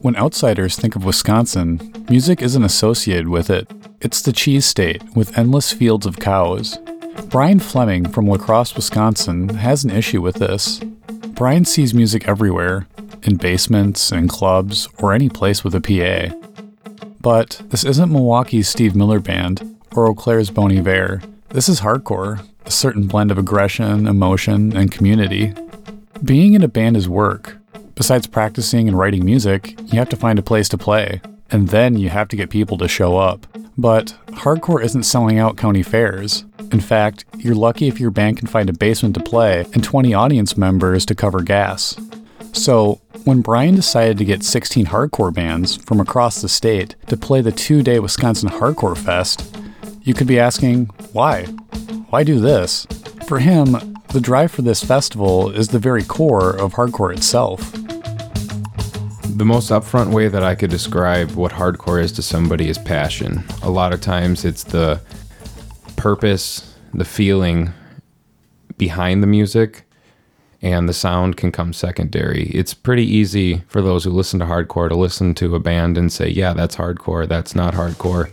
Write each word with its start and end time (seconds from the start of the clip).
When 0.00 0.14
outsiders 0.14 0.76
think 0.76 0.94
of 0.94 1.04
Wisconsin, 1.04 1.92
music 2.08 2.40
isn't 2.40 2.62
associated 2.62 3.28
with 3.28 3.50
it. 3.50 3.68
It's 4.00 4.22
the 4.22 4.32
cheese 4.32 4.64
state 4.64 5.02
with 5.16 5.36
endless 5.36 5.72
fields 5.72 6.06
of 6.06 6.20
cows. 6.20 6.78
Brian 7.30 7.58
Fleming 7.58 8.08
from 8.08 8.28
La 8.28 8.36
Crosse, 8.36 8.76
Wisconsin 8.76 9.48
has 9.48 9.82
an 9.82 9.90
issue 9.90 10.22
with 10.22 10.36
this. 10.36 10.80
Brian 11.30 11.64
sees 11.64 11.94
music 11.94 12.28
everywhere, 12.28 12.86
in 13.24 13.36
basements, 13.36 14.12
in 14.12 14.28
clubs, 14.28 14.88
or 14.98 15.12
any 15.12 15.28
place 15.28 15.64
with 15.64 15.74
a 15.74 15.80
PA. 15.80 16.32
But 17.20 17.60
this 17.70 17.84
isn't 17.84 18.12
Milwaukee's 18.12 18.68
Steve 18.68 18.94
Miller 18.94 19.18
Band 19.18 19.76
or 19.96 20.06
Eau 20.06 20.14
Claire's 20.14 20.50
Bon 20.50 20.70
Iver. 20.70 21.22
This 21.48 21.68
is 21.68 21.80
hardcore, 21.80 22.46
a 22.64 22.70
certain 22.70 23.08
blend 23.08 23.32
of 23.32 23.38
aggression, 23.38 24.06
emotion, 24.06 24.76
and 24.76 24.92
community. 24.92 25.54
Being 26.22 26.54
in 26.54 26.62
a 26.62 26.68
band 26.68 26.96
is 26.96 27.08
work. 27.08 27.57
Besides 27.98 28.28
practicing 28.28 28.86
and 28.86 28.96
writing 28.96 29.24
music, 29.24 29.76
you 29.86 29.98
have 29.98 30.08
to 30.10 30.16
find 30.16 30.38
a 30.38 30.42
place 30.42 30.68
to 30.68 30.78
play, 30.78 31.20
and 31.50 31.66
then 31.66 31.96
you 31.96 32.10
have 32.10 32.28
to 32.28 32.36
get 32.36 32.48
people 32.48 32.78
to 32.78 32.86
show 32.86 33.16
up. 33.16 33.44
But 33.76 34.16
hardcore 34.28 34.84
isn't 34.84 35.02
selling 35.02 35.40
out 35.40 35.56
county 35.56 35.82
fairs. 35.82 36.44
In 36.70 36.78
fact, 36.78 37.24
you're 37.38 37.56
lucky 37.56 37.88
if 37.88 37.98
your 37.98 38.12
band 38.12 38.36
can 38.36 38.46
find 38.46 38.70
a 38.70 38.72
basement 38.72 39.16
to 39.16 39.20
play 39.20 39.66
and 39.74 39.82
20 39.82 40.14
audience 40.14 40.56
members 40.56 41.04
to 41.06 41.16
cover 41.16 41.42
gas. 41.42 41.96
So, 42.52 43.00
when 43.24 43.40
Brian 43.40 43.74
decided 43.74 44.16
to 44.18 44.24
get 44.24 44.44
16 44.44 44.86
hardcore 44.86 45.34
bands 45.34 45.74
from 45.74 45.98
across 45.98 46.40
the 46.40 46.48
state 46.48 46.94
to 47.08 47.16
play 47.16 47.40
the 47.40 47.50
two 47.50 47.82
day 47.82 47.98
Wisconsin 47.98 48.48
Hardcore 48.48 48.96
Fest, 48.96 49.58
you 50.02 50.14
could 50.14 50.28
be 50.28 50.38
asking, 50.38 50.84
why? 51.12 51.46
Why 52.10 52.22
do 52.22 52.38
this? 52.38 52.86
For 53.26 53.40
him, 53.40 53.97
the 54.08 54.20
drive 54.20 54.50
for 54.50 54.62
this 54.62 54.82
festival 54.82 55.50
is 55.50 55.68
the 55.68 55.78
very 55.78 56.02
core 56.02 56.56
of 56.56 56.74
hardcore 56.74 57.14
itself. 57.14 57.72
The 59.36 59.44
most 59.44 59.70
upfront 59.70 60.12
way 60.12 60.28
that 60.28 60.42
I 60.42 60.54
could 60.54 60.70
describe 60.70 61.32
what 61.32 61.52
hardcore 61.52 62.02
is 62.02 62.10
to 62.12 62.22
somebody 62.22 62.68
is 62.68 62.78
passion. 62.78 63.44
A 63.62 63.70
lot 63.70 63.92
of 63.92 64.00
times 64.00 64.44
it's 64.44 64.64
the 64.64 65.00
purpose, 65.96 66.74
the 66.94 67.04
feeling 67.04 67.72
behind 68.78 69.22
the 69.22 69.26
music, 69.26 69.84
and 70.62 70.88
the 70.88 70.94
sound 70.94 71.36
can 71.36 71.52
come 71.52 71.72
secondary. 71.72 72.44
It's 72.46 72.74
pretty 72.74 73.04
easy 73.04 73.62
for 73.68 73.80
those 73.80 74.04
who 74.04 74.10
listen 74.10 74.40
to 74.40 74.46
hardcore 74.46 74.88
to 74.88 74.96
listen 74.96 75.34
to 75.34 75.54
a 75.54 75.60
band 75.60 75.98
and 75.98 76.10
say, 76.10 76.28
yeah, 76.28 76.52
that's 76.52 76.74
hardcore, 76.74 77.28
that's 77.28 77.54
not 77.54 77.74
hardcore. 77.74 78.30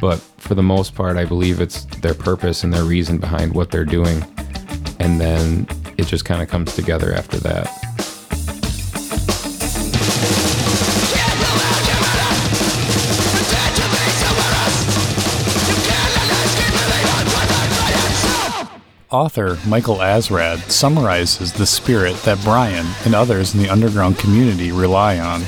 But 0.00 0.18
for 0.38 0.54
the 0.54 0.62
most 0.62 0.94
part, 0.94 1.16
I 1.16 1.24
believe 1.24 1.60
it's 1.60 1.84
their 1.96 2.14
purpose 2.14 2.62
and 2.64 2.72
their 2.72 2.84
reason 2.84 3.18
behind 3.18 3.52
what 3.52 3.70
they're 3.70 3.84
doing. 3.84 4.24
And 4.98 5.20
then 5.20 5.66
it 5.96 6.06
just 6.06 6.24
kind 6.24 6.42
of 6.42 6.48
comes 6.48 6.74
together 6.74 7.12
after 7.12 7.38
that. 7.38 7.88
Author 19.10 19.56
Michael 19.66 19.96
Azerrad 19.96 20.70
summarizes 20.70 21.54
the 21.54 21.64
spirit 21.64 22.14
that 22.24 22.38
Brian 22.44 22.86
and 23.06 23.14
others 23.14 23.54
in 23.54 23.62
the 23.62 23.70
underground 23.70 24.18
community 24.18 24.70
rely 24.70 25.18
on. 25.18 25.40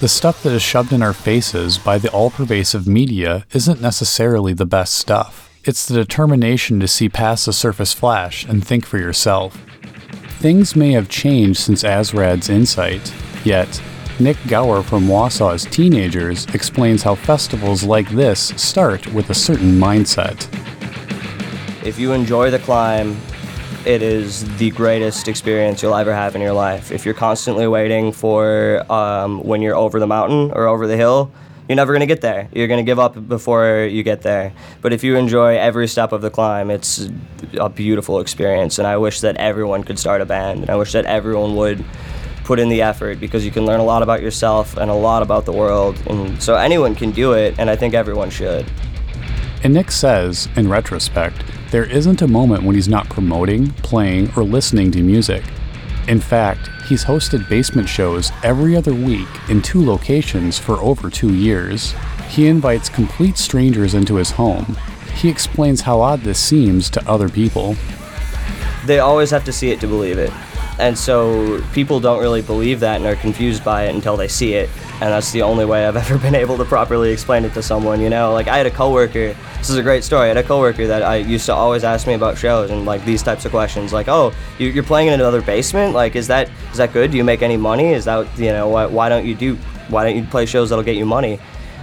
The 0.00 0.08
stuff 0.08 0.42
that 0.42 0.54
is 0.54 0.62
shoved 0.62 0.90
in 0.90 1.02
our 1.02 1.12
faces 1.12 1.76
by 1.76 1.98
the 1.98 2.10
all 2.12 2.30
pervasive 2.30 2.88
media 2.88 3.44
isn't 3.52 3.82
necessarily 3.82 4.54
the 4.54 4.64
best 4.64 4.94
stuff. 4.94 5.41
It's 5.64 5.86
the 5.86 5.94
determination 5.94 6.80
to 6.80 6.88
see 6.88 7.08
past 7.08 7.46
the 7.46 7.52
surface 7.52 7.92
flash 7.92 8.44
and 8.44 8.66
think 8.66 8.84
for 8.84 8.98
yourself. 8.98 9.56
Things 10.40 10.74
may 10.74 10.90
have 10.90 11.08
changed 11.08 11.60
since 11.60 11.84
Azerrad's 11.84 12.48
insight, 12.48 13.14
yet, 13.44 13.80
Nick 14.18 14.38
Gower 14.48 14.82
from 14.82 15.06
Wausau's 15.06 15.64
Teenagers 15.66 16.46
explains 16.46 17.04
how 17.04 17.14
festivals 17.14 17.84
like 17.84 18.10
this 18.10 18.48
start 18.56 19.06
with 19.14 19.30
a 19.30 19.34
certain 19.34 19.78
mindset. 19.78 20.48
If 21.86 21.96
you 21.96 22.10
enjoy 22.10 22.50
the 22.50 22.58
climb, 22.58 23.16
it 23.86 24.02
is 24.02 24.44
the 24.58 24.70
greatest 24.72 25.28
experience 25.28 25.80
you'll 25.80 25.94
ever 25.94 26.12
have 26.12 26.34
in 26.34 26.42
your 26.42 26.54
life. 26.54 26.90
If 26.90 27.04
you're 27.04 27.14
constantly 27.14 27.68
waiting 27.68 28.10
for 28.10 28.84
um, 28.90 29.40
when 29.44 29.62
you're 29.62 29.76
over 29.76 30.00
the 30.00 30.08
mountain 30.08 30.50
or 30.56 30.66
over 30.66 30.88
the 30.88 30.96
hill, 30.96 31.30
you're 31.68 31.76
never 31.76 31.92
going 31.92 32.00
to 32.00 32.06
get 32.06 32.20
there. 32.20 32.48
You're 32.52 32.68
going 32.68 32.84
to 32.84 32.88
give 32.88 32.98
up 32.98 33.28
before 33.28 33.88
you 33.90 34.02
get 34.02 34.22
there. 34.22 34.52
But 34.80 34.92
if 34.92 35.04
you 35.04 35.16
enjoy 35.16 35.56
every 35.56 35.88
step 35.88 36.12
of 36.12 36.20
the 36.20 36.30
climb, 36.30 36.70
it's 36.70 37.08
a 37.58 37.68
beautiful 37.68 38.20
experience. 38.20 38.78
And 38.78 38.86
I 38.86 38.96
wish 38.96 39.20
that 39.20 39.36
everyone 39.36 39.84
could 39.84 39.98
start 39.98 40.20
a 40.20 40.26
band. 40.26 40.62
And 40.62 40.70
I 40.70 40.76
wish 40.76 40.92
that 40.92 41.04
everyone 41.06 41.56
would 41.56 41.84
put 42.44 42.58
in 42.58 42.68
the 42.68 42.82
effort 42.82 43.20
because 43.20 43.44
you 43.44 43.50
can 43.52 43.64
learn 43.64 43.80
a 43.80 43.84
lot 43.84 44.02
about 44.02 44.20
yourself 44.20 44.76
and 44.76 44.90
a 44.90 44.94
lot 44.94 45.22
about 45.22 45.44
the 45.44 45.52
world. 45.52 45.96
And 46.08 46.42
so 46.42 46.56
anyone 46.56 46.94
can 46.94 47.12
do 47.12 47.32
it, 47.32 47.54
and 47.58 47.70
I 47.70 47.76
think 47.76 47.94
everyone 47.94 48.30
should. 48.30 48.66
And 49.62 49.74
Nick 49.74 49.92
says, 49.92 50.48
in 50.56 50.68
retrospect, 50.68 51.44
there 51.70 51.84
isn't 51.84 52.20
a 52.20 52.26
moment 52.26 52.64
when 52.64 52.74
he's 52.74 52.88
not 52.88 53.08
promoting, 53.08 53.68
playing, 53.74 54.32
or 54.36 54.42
listening 54.42 54.90
to 54.90 55.02
music. 55.02 55.44
In 56.08 56.20
fact, 56.20 56.68
he's 56.92 57.04
hosted 57.06 57.48
basement 57.48 57.88
shows 57.88 58.30
every 58.42 58.76
other 58.76 58.92
week 58.92 59.26
in 59.48 59.62
two 59.62 59.82
locations 59.82 60.58
for 60.58 60.74
over 60.74 61.08
two 61.08 61.32
years. 61.32 61.94
He 62.28 62.48
invites 62.48 62.90
complete 62.90 63.38
strangers 63.38 63.94
into 63.94 64.16
his 64.16 64.30
home. 64.30 64.76
He 65.14 65.30
explains 65.30 65.80
how 65.80 66.02
odd 66.02 66.20
this 66.20 66.38
seems 66.38 66.90
to 66.90 67.08
other 67.08 67.30
people. 67.30 67.76
They 68.84 68.98
always 68.98 69.30
have 69.30 69.42
to 69.46 69.52
see 69.54 69.70
it 69.70 69.80
to 69.80 69.86
believe 69.86 70.18
it. 70.18 70.30
And 70.78 70.96
so 70.96 71.62
people 71.72 72.00
don't 72.00 72.20
really 72.20 72.42
believe 72.42 72.80
that 72.80 72.96
and 72.96 73.06
are 73.06 73.16
confused 73.16 73.64
by 73.64 73.84
it 73.84 73.94
until 73.94 74.16
they 74.16 74.28
see 74.28 74.54
it. 74.54 74.70
And 74.94 75.10
that's 75.10 75.30
the 75.32 75.42
only 75.42 75.64
way 75.64 75.86
I've 75.86 75.96
ever 76.04 76.18
been 76.18 76.34
able 76.34 76.56
to 76.58 76.64
properly 76.64 77.12
explain 77.12 77.44
it 77.44 77.54
to 77.54 77.62
someone, 77.62 78.00
you 78.00 78.10
know? 78.10 78.32
Like 78.32 78.48
I 78.48 78.56
had 78.56 78.66
a 78.66 78.70
coworker, 78.70 79.36
this 79.58 79.70
is 79.70 79.76
a 79.76 79.82
great 79.82 80.02
story. 80.02 80.24
I 80.24 80.28
had 80.28 80.36
a 80.38 80.42
coworker 80.42 80.86
that 80.88 81.02
I 81.02 81.16
used 81.16 81.46
to 81.46 81.54
always 81.54 81.84
ask 81.84 82.06
me 82.06 82.14
about 82.14 82.36
shows 82.36 82.70
and 82.70 82.84
like 82.84 83.04
these 83.04 83.22
types 83.22 83.44
of 83.44 83.52
questions 83.52 83.92
like, 83.92 84.08
"Oh, 84.08 84.32
you're 84.58 84.82
playing 84.82 85.06
in 85.06 85.14
another 85.14 85.40
basement? 85.40 85.94
Like 85.94 86.16
is 86.16 86.26
that 86.26 86.50
is 86.72 86.78
that 86.78 86.92
good? 86.92 87.12
Do 87.12 87.16
you 87.16 87.22
make 87.22 87.42
any 87.42 87.56
money? 87.56 87.92
Is 87.92 88.04
that, 88.06 88.26
you 88.36 88.46
know, 88.46 88.68
why, 88.68 88.86
why 88.86 89.08
don't 89.08 89.24
you 89.24 89.36
do 89.36 89.54
why 89.88 90.04
don't 90.04 90.16
you 90.16 90.24
play 90.24 90.46
shows 90.46 90.70
that'll 90.70 90.84
get 90.84 90.96
you 90.96 91.06
money?" 91.06 91.38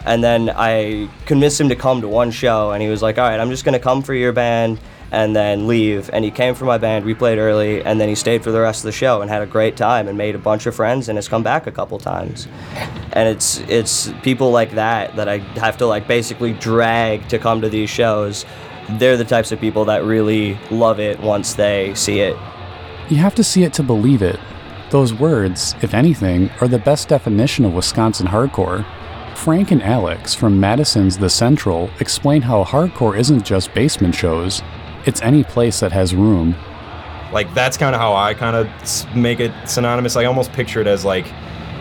And 0.06 0.22
then 0.22 0.50
I 0.50 1.10
convinced 1.26 1.62
him 1.62 1.70
to 1.70 1.76
come 1.76 2.02
to 2.02 2.08
one 2.10 2.32
show 2.32 2.72
and 2.72 2.84
he 2.84 2.90
was 2.90 3.02
like, 3.02 3.18
"All 3.18 3.30
right, 3.30 3.40
I'm 3.40 3.50
just 3.50 3.64
going 3.64 3.74
to 3.74 3.80
come 3.80 4.02
for 4.02 4.14
your 4.14 4.34
band." 4.34 4.78
And 5.12 5.36
then 5.36 5.68
leave. 5.68 6.10
And 6.14 6.24
he 6.24 6.32
came 6.32 6.56
for 6.56 6.66
my 6.66 6.78
band. 6.78 7.06
We 7.06 7.14
played 7.14 7.38
early, 7.38 7.84
and 7.84 8.00
then 8.00 8.10
he 8.10 8.16
stayed 8.16 8.44
for 8.44 8.52
the 8.52 8.62
rest 8.62 8.82
of 8.82 8.86
the 8.86 8.92
show 8.92 9.22
and 9.22 9.30
had 9.30 9.42
a 9.42 9.48
great 9.48 9.78
time 9.78 10.08
and 10.08 10.18
made 10.18 10.36
a 10.36 10.40
bunch 10.40 10.66
of 10.66 10.76
friends 10.76 11.10
and 11.10 11.18
has 11.18 11.28
come 11.28 11.44
back 11.44 11.68
a 11.68 11.72
couple 11.72 11.98
times. 12.00 12.48
And 13.14 13.28
it's 13.28 13.60
it's 13.62 14.12
people 14.24 14.52
like 14.52 14.72
that 14.72 15.16
that 15.16 15.28
I 15.28 15.38
have 15.60 15.78
to 15.78 15.88
like 15.88 16.08
basically 16.08 16.54
drag 16.54 17.28
to 17.30 17.40
come 17.40 17.62
to 17.62 17.70
these 17.70 17.90
shows. 17.90 18.46
They're 18.92 19.18
the 19.18 19.26
types 19.26 19.52
of 19.52 19.60
people 19.60 19.86
that 19.86 20.04
really 20.04 20.58
love 20.72 21.00
it 21.00 21.20
once 21.20 21.54
they 21.54 21.94
see 21.96 22.22
it. 22.22 22.36
You 23.10 23.18
have 23.18 23.36
to 23.36 23.44
see 23.44 23.64
it 23.64 23.74
to 23.74 23.84
believe 23.84 24.22
it. 24.22 24.40
Those 24.92 25.14
words, 25.14 25.76
if 25.82 25.94
anything, 25.94 26.50
are 26.62 26.68
the 26.68 26.80
best 26.80 27.10
definition 27.10 27.66
of 27.66 27.74
Wisconsin 27.74 28.28
hardcore. 28.28 28.86
Frank 29.36 29.72
and 29.72 29.82
Alex 29.84 30.34
from 30.34 30.60
Madison's 30.60 31.18
The 31.18 31.30
Central 31.30 31.90
explain 32.00 32.42
how 32.42 32.64
hardcore 32.64 33.18
isn't 33.18 33.46
just 33.46 33.74
basement 33.74 34.16
shows, 34.16 34.62
it's 35.06 35.22
any 35.22 35.44
place 35.44 35.80
that 35.80 35.92
has 35.92 36.14
room. 36.14 36.56
Like 37.32 37.54
that's 37.54 37.78
kind 37.78 37.94
of 37.94 38.02
how 38.02 38.16
I 38.16 38.34
kind 38.34 38.56
of 38.56 39.16
make 39.16 39.40
it 39.40 39.52
synonymous. 39.68 40.16
I 40.16 40.26
almost 40.26 40.52
picture 40.54 40.82
it 40.82 40.88
as 40.88 41.06
like 41.06 41.26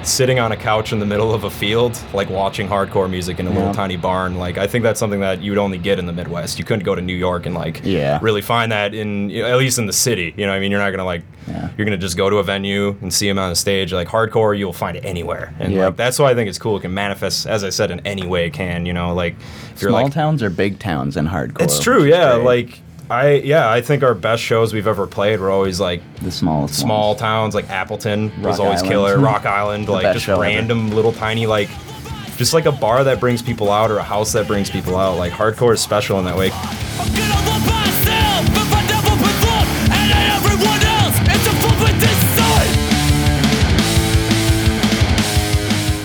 sitting 0.02 0.38
on 0.38 0.52
a 0.52 0.56
couch 0.56 0.92
in 0.92 0.98
the 0.98 1.06
middle 1.06 1.32
of 1.32 1.44
a 1.44 1.50
field, 1.50 1.98
like 2.12 2.30
watching 2.30 2.68
hardcore 2.68 3.10
music 3.10 3.40
in 3.40 3.46
a 3.46 3.50
yeah. 3.50 3.56
little 3.56 3.74
tiny 3.74 3.96
barn. 3.96 4.36
Like 4.36 4.58
I 4.58 4.66
think 4.66 4.82
that's 4.82 5.00
something 5.00 5.20
that 5.20 5.42
you'd 5.42 5.58
only 5.58 5.78
get 5.78 5.98
in 5.98 6.06
the 6.06 6.12
Midwest. 6.12 6.58
You 6.58 6.64
couldn't 6.64 6.84
go 6.84 6.94
to 6.94 7.02
New 7.02 7.14
York 7.14 7.46
and 7.46 7.54
like 7.54 7.80
yeah. 7.84 8.18
really 8.22 8.42
find 8.42 8.72
that 8.72 8.94
in 8.94 9.30
at 9.30 9.56
least 9.58 9.78
in 9.78 9.86
the 9.86 9.92
city. 9.92 10.34
You 10.36 10.46
know, 10.46 10.52
I 10.52 10.60
mean, 10.60 10.70
you're 10.70 10.80
not 10.80 10.90
gonna 10.90 11.04
like 11.04 11.22
yeah. 11.46 11.70
you're 11.76 11.84
gonna 11.84 11.96
just 11.96 12.16
go 12.16 12.30
to 12.30 12.36
a 12.36 12.42
venue 12.42 12.96
and 13.00 13.12
see 13.12 13.28
them 13.28 13.38
on 13.38 13.50
the 13.50 13.56
stage. 13.56 13.92
Like 13.92 14.08
hardcore, 14.08 14.56
you'll 14.56 14.72
find 14.72 14.96
it 14.96 15.04
anywhere, 15.04 15.54
and 15.58 15.72
yep. 15.72 15.84
like 15.84 15.96
that's 15.96 16.18
why 16.18 16.30
I 16.30 16.34
think 16.34 16.48
it's 16.48 16.58
cool. 16.58 16.76
It 16.76 16.80
can 16.80 16.94
manifest, 16.94 17.46
as 17.46 17.64
I 17.64 17.70
said, 17.70 17.90
in 17.90 18.00
any 18.06 18.26
way 18.26 18.46
it 18.46 18.52
can. 18.52 18.86
You 18.86 18.92
know, 18.92 19.14
like 19.14 19.36
if 19.72 19.80
small 19.80 20.04
like, 20.04 20.12
towns 20.12 20.42
or 20.42 20.50
big 20.50 20.78
towns 20.78 21.16
in 21.16 21.26
hardcore. 21.26 21.62
It's 21.62 21.80
true, 21.80 22.04
yeah. 22.04 22.34
Like 22.34 22.80
I 23.10 23.34
yeah, 23.36 23.70
I 23.70 23.80
think 23.80 24.02
our 24.02 24.14
best 24.14 24.42
shows 24.42 24.74
we've 24.74 24.86
ever 24.86 25.06
played 25.06 25.40
were 25.40 25.50
always 25.50 25.80
like 25.80 26.02
the 26.16 26.30
smallest 26.30 26.74
small 26.78 27.08
ones. 27.10 27.20
towns 27.20 27.54
like 27.54 27.70
Appleton 27.70 28.28
Rock 28.36 28.44
was 28.44 28.60
always 28.60 28.80
Island. 28.80 28.92
killer, 28.92 29.18
Rock 29.32 29.46
Island, 29.46 29.88
like 29.88 30.12
just 30.12 30.28
random 30.28 30.86
ever. 30.88 30.96
little 30.96 31.12
tiny 31.12 31.46
like 31.46 31.70
just 32.36 32.52
like 32.52 32.66
a 32.66 32.72
bar 32.72 33.04
that 33.04 33.18
brings 33.18 33.40
people 33.40 33.70
out 33.70 33.90
or 33.90 33.96
a 33.98 34.02
house 34.02 34.32
that 34.32 34.46
brings 34.46 34.68
people 34.70 34.96
out. 34.96 35.16
Like 35.16 35.32
hardcore 35.32 35.72
is 35.72 35.80
special 35.80 36.18
in 36.18 36.24
that 36.26 36.36
way. 36.36 36.50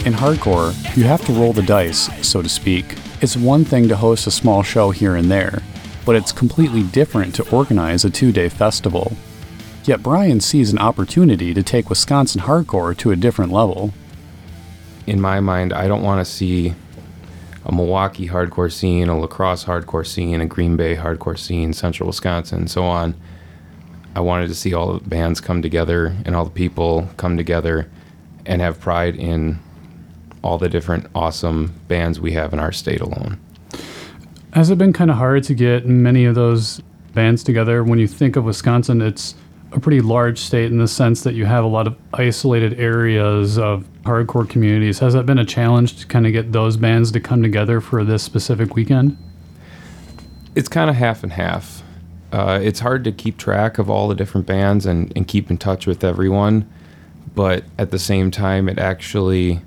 In 0.06 0.12
hardcore, 0.12 0.74
you 0.98 1.06
have 1.06 1.26
to 1.28 1.32
roll 1.32 1.54
the 1.54 1.62
dice, 1.62 2.10
so 2.28 2.42
to 2.42 2.50
speak. 2.50 2.98
It's 3.22 3.38
one 3.38 3.64
thing 3.64 3.88
to 3.88 3.96
host 3.96 4.28
a 4.28 4.32
small 4.32 4.62
show 4.62 4.92
here 4.92 5.16
and 5.16 5.32
there, 5.32 5.62
but 6.06 6.16
it's 6.16 6.32
completely 6.32 6.84
different 6.84 7.36
to 7.36 7.50
organize 7.50 8.04
a 8.04 8.10
two 8.10 8.32
day 8.32 8.50
festival. 8.50 9.14
Yet 9.86 10.04
Brian 10.04 10.40
sees 10.40 10.72
an 10.72 10.80
opportunity 10.80 11.54
to 11.54 11.62
take 11.62 11.90
Wisconsin 11.90 12.42
hardcore 12.42 12.96
to 12.98 13.12
a 13.12 13.16
different 13.16 13.52
level. 13.52 13.94
in 15.06 15.20
my 15.20 15.42
mind, 15.42 15.74
I 15.74 15.88
don't 15.90 16.04
want 16.04 16.26
to 16.26 16.32
see 16.32 16.74
a 17.66 17.72
Milwaukee 17.72 18.28
hardcore 18.28 18.72
scene, 18.72 19.10
a 19.10 19.18
La 19.18 19.28
Crosse 19.28 19.66
hardcore 19.66 20.08
scene, 20.08 20.40
a 20.40 20.46
Green 20.46 20.78
Bay 20.78 20.96
hardcore 20.96 21.38
scene, 21.38 21.74
Central 21.74 22.08
Wisconsin, 22.08 22.60
and 22.60 22.72
so 22.72 22.84
on. 22.84 23.16
I 24.16 24.20
wanted 24.20 24.48
to 24.48 24.56
see 24.56 24.74
all 24.74 24.94
the 24.94 25.10
bands 25.10 25.42
come 25.42 25.62
together 25.62 26.16
and 26.26 26.36
all 26.36 26.46
the 26.46 26.52
people 26.52 27.10
come 27.18 27.36
together 27.36 27.90
and 28.46 28.62
have 28.62 28.80
pride 28.80 29.16
in 29.16 29.60
all 30.44 30.58
the 30.58 30.70
different 30.70 31.08
awesome 31.16 31.74
bands 31.88 32.20
we 32.20 32.34
have 32.34 32.54
in 32.54 32.60
our 32.60 32.72
state 32.72 33.02
alone. 33.02 33.40
Has 34.54 34.70
it 34.70 34.78
been 34.78 34.94
kind 34.94 35.10
of 35.10 35.18
hard 35.18 35.44
to 35.46 35.56
get 35.56 35.88
many 35.88 36.26
of 36.26 36.36
those 36.36 36.80
bands 37.16 37.44
together? 37.44 37.84
When 37.84 37.98
you 37.98 38.08
think 38.08 38.36
of 38.36 38.44
Wisconsin, 38.44 39.02
it's 39.02 39.34
a 39.72 39.80
pretty 39.80 40.00
large 40.00 40.38
state 40.38 40.72
in 40.72 40.78
the 40.78 40.88
sense 40.88 41.24
that 41.24 41.34
you 41.34 41.46
have 41.46 41.64
a 41.64 41.68
lot 41.68 41.88
of 41.88 41.98
isolated 42.14 42.80
areas 42.80 43.58
of 43.58 43.84
hardcore 44.04 44.48
communities. 44.48 45.00
Has 45.00 45.14
that 45.14 45.26
been 45.26 45.40
a 45.40 45.46
challenge 45.46 45.98
to 46.02 46.06
kind 46.06 46.28
of 46.28 46.34
get 46.34 46.52
those 46.52 46.78
bands 46.78 47.12
to 47.14 47.20
come 47.20 47.42
together 47.42 47.82
for 47.82 48.04
this 48.04 48.22
specific 48.22 48.76
weekend? 48.76 49.18
It's 50.54 50.70
kind 50.70 50.88
of 50.88 50.98
half 50.98 51.24
and 51.24 51.34
half. 51.34 51.82
Uh, 52.32 52.60
it's 52.62 52.80
hard 52.80 53.04
to 53.06 53.12
keep 53.12 53.40
track 53.40 53.80
of 53.80 53.90
all 53.90 54.08
the 54.08 54.16
different 54.16 54.46
bands 54.46 54.86
and, 54.86 55.12
and 55.16 55.28
keep 55.28 55.50
in 55.50 55.58
touch 55.58 55.88
with 55.88 56.04
everyone, 56.04 56.70
but 57.34 57.64
at 57.80 57.90
the 57.90 57.98
same 57.98 58.30
time, 58.30 58.70
it 58.70 58.78
actually 58.78 59.62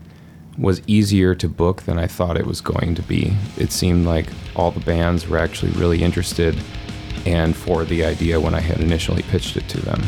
was 0.58 0.80
easier 0.86 1.34
to 1.34 1.48
book 1.48 1.82
than 1.82 1.98
I 1.98 2.06
thought 2.06 2.36
it 2.36 2.46
was 2.46 2.60
going 2.60 2.94
to 2.94 3.02
be. 3.02 3.36
It 3.56 3.72
seemed 3.72 4.06
like 4.06 4.28
all 4.54 4.70
the 4.70 4.80
bands 4.80 5.28
were 5.28 5.38
actually 5.38 5.72
really 5.72 6.02
interested 6.02 6.58
and 7.26 7.56
for 7.56 7.84
the 7.84 8.04
idea 8.04 8.40
when 8.40 8.54
I 8.54 8.60
had 8.60 8.80
initially 8.80 9.22
pitched 9.22 9.56
it 9.56 9.68
to 9.68 9.80
them. 9.80 10.02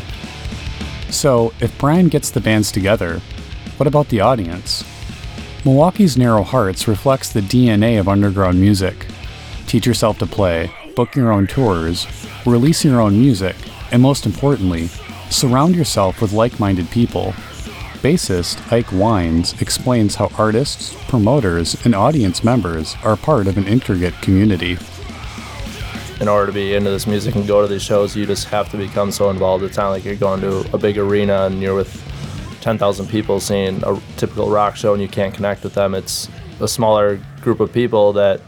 So, 1.11 1.53
if 1.61 1.77
Brian 1.79 2.09
gets 2.09 2.31
the 2.31 2.41
bands 2.41 2.71
together, 2.71 3.21
what 3.77 3.87
about 3.87 4.09
the 4.09 4.21
audience? 4.21 4.85
Milwaukee's 5.65 6.17
Narrow 6.17 6.43
Hearts 6.43 6.87
reflects 6.87 7.33
the 7.33 7.41
DNA 7.41 7.99
of 7.99 8.09
underground 8.09 8.61
music. 8.61 9.06
Teach 9.67 9.87
yourself 9.87 10.19
to 10.19 10.27
play, 10.27 10.71
book 10.94 11.15
your 11.15 11.33
own 11.33 11.47
tours, 11.47 12.06
release 12.47 12.85
your 12.85 13.01
own 13.01 13.19
music, 13.21 13.56
and 13.91 14.01
most 14.01 14.27
importantly, 14.27 14.89
surround 15.31 15.75
yourself 15.75 16.21
with 16.21 16.33
like 16.33 16.61
minded 16.61 16.91
people. 16.91 17.35
Bassist 18.08 18.72
Ike 18.72 18.90
Wines 18.90 19.60
explains 19.60 20.14
how 20.14 20.31
artists, 20.38 20.96
promoters, 21.08 21.76
and 21.84 21.94
audience 21.94 22.43
members 22.43 22.96
are 23.05 23.19
part 23.19 23.46
of 23.46 23.58
an 23.58 23.66
intricate 23.66 24.14
community 24.22 24.78
in 26.19 26.26
order 26.26 26.46
to 26.46 26.52
be 26.52 26.75
into 26.75 26.88
this 26.88 27.06
music 27.06 27.37
and 27.37 27.46
go 27.46 27.60
to 27.60 27.69
these 27.69 27.82
shows, 27.82 28.16
you 28.16 28.26
just 28.26 28.46
have 28.46 28.70
to 28.70 28.76
become 28.78 29.12
so 29.12 29.28
involved. 29.31 29.62
It's 29.62 29.76
not 29.76 29.90
like 29.90 30.05
you're 30.05 30.16
going 30.16 30.40
to 30.40 30.69
a 30.75 30.78
big 30.78 30.99
arena 30.99 31.44
and 31.44 31.60
you're 31.60 31.76
with 31.76 32.02
10,000 32.62 33.06
people 33.08 33.38
seeing 33.38 33.84
a 33.84 34.00
typical 34.16 34.50
rock 34.50 34.75
show 34.75 34.94
and 34.94 35.00
you 35.00 35.06
can't 35.06 35.32
connect 35.32 35.62
with 35.62 35.75
them. 35.75 35.94
It's 35.94 36.28
a 36.60 36.66
smaller 36.66 37.20
group 37.43 37.60
of 37.60 37.72
people 37.72 38.14
that 38.14 38.40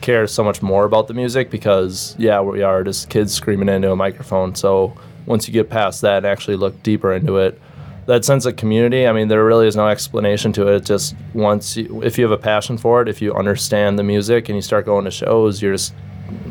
care 0.00 0.26
so 0.28 0.42
much 0.42 0.62
more 0.62 0.86
about 0.86 1.08
the 1.08 1.14
music 1.14 1.50
because, 1.50 2.14
yeah, 2.16 2.40
we 2.40 2.62
are 2.62 2.84
just 2.84 3.10
kids 3.10 3.34
screaming 3.34 3.68
into 3.68 3.90
a 3.90 3.96
microphone. 3.96 4.54
So 4.54 4.96
once 5.26 5.46
you 5.46 5.52
get 5.52 5.68
past 5.68 6.00
that 6.00 6.18
and 6.18 6.26
actually 6.26 6.56
look 6.56 6.82
deeper 6.82 7.12
into 7.12 7.36
it, 7.36 7.60
that 8.06 8.24
sense 8.24 8.46
of 8.46 8.56
community, 8.56 9.06
I 9.06 9.12
mean, 9.12 9.28
there 9.28 9.44
really 9.44 9.66
is 9.66 9.76
no 9.76 9.88
explanation 9.88 10.52
to 10.54 10.68
it. 10.68 10.76
It 10.76 10.84
just 10.84 11.14
once, 11.34 11.76
you, 11.76 12.02
if 12.02 12.18
you 12.18 12.24
have 12.24 12.32
a 12.32 12.42
passion 12.42 12.78
for 12.78 13.02
it, 13.02 13.08
if 13.08 13.22
you 13.22 13.34
understand 13.34 13.98
the 13.98 14.02
music 14.02 14.48
and 14.48 14.56
you 14.56 14.62
start 14.62 14.86
going 14.86 15.04
to 15.04 15.10
shows, 15.10 15.62
you're 15.62 15.74
just 15.74 15.94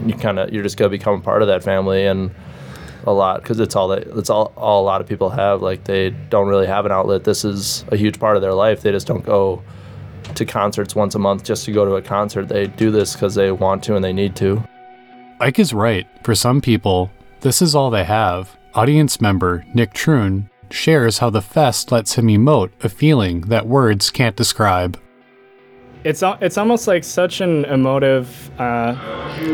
you 0.05 0.13
kind 0.13 0.39
of 0.39 0.51
you're 0.53 0.63
just 0.63 0.77
gonna 0.77 0.89
become 0.89 1.15
a 1.15 1.21
part 1.21 1.41
of 1.41 1.47
that 1.47 1.63
family 1.63 2.05
and 2.05 2.33
a 3.05 3.11
lot 3.11 3.41
because 3.41 3.59
it's 3.59 3.75
all 3.75 3.87
that 3.87 4.03
it's 4.17 4.29
all, 4.29 4.51
all 4.55 4.83
a 4.83 4.85
lot 4.85 5.01
of 5.01 5.07
people 5.07 5.29
have 5.29 5.61
like 5.61 5.85
they 5.85 6.09
don't 6.29 6.47
really 6.47 6.67
have 6.67 6.85
an 6.85 6.91
outlet. 6.91 7.23
This 7.23 7.45
is 7.45 7.85
a 7.89 7.97
huge 7.97 8.19
part 8.19 8.35
of 8.35 8.41
their 8.41 8.53
life. 8.53 8.81
They 8.81 8.91
just 8.91 9.07
don't 9.07 9.23
go 9.23 9.63
to 10.35 10.45
concerts 10.45 10.95
once 10.95 11.15
a 11.15 11.19
month 11.19 11.43
just 11.43 11.65
to 11.65 11.71
go 11.71 11.85
to 11.85 11.95
a 11.95 12.01
concert. 12.01 12.47
They 12.47 12.67
do 12.67 12.91
this 12.91 13.13
because 13.13 13.35
they 13.35 13.51
want 13.51 13.83
to 13.85 13.95
and 13.95 14.03
they 14.03 14.13
need 14.13 14.35
to. 14.37 14.63
Ike 15.39 15.59
is 15.59 15.73
right. 15.73 16.07
For 16.23 16.35
some 16.35 16.61
people 16.61 17.11
this 17.41 17.61
is 17.61 17.73
all 17.73 17.89
they 17.89 18.03
have. 18.03 18.55
Audience 18.73 19.21
member 19.21 19.65
nick 19.73 19.93
troon 19.93 20.49
shares 20.71 21.19
how 21.19 21.29
the 21.29 21.41
fest 21.41 21.91
lets 21.91 22.15
him 22.15 22.27
emote 22.27 22.71
a 22.81 22.89
feeling 22.89 23.41
that 23.41 23.67
words 23.67 24.09
can't 24.09 24.35
describe 24.35 24.99
it's 26.05 26.23
it's 26.39 26.57
almost 26.57 26.87
like 26.87 27.03
such 27.03 27.41
an 27.41 27.65
emotive, 27.65 28.49
uh, 28.57 28.93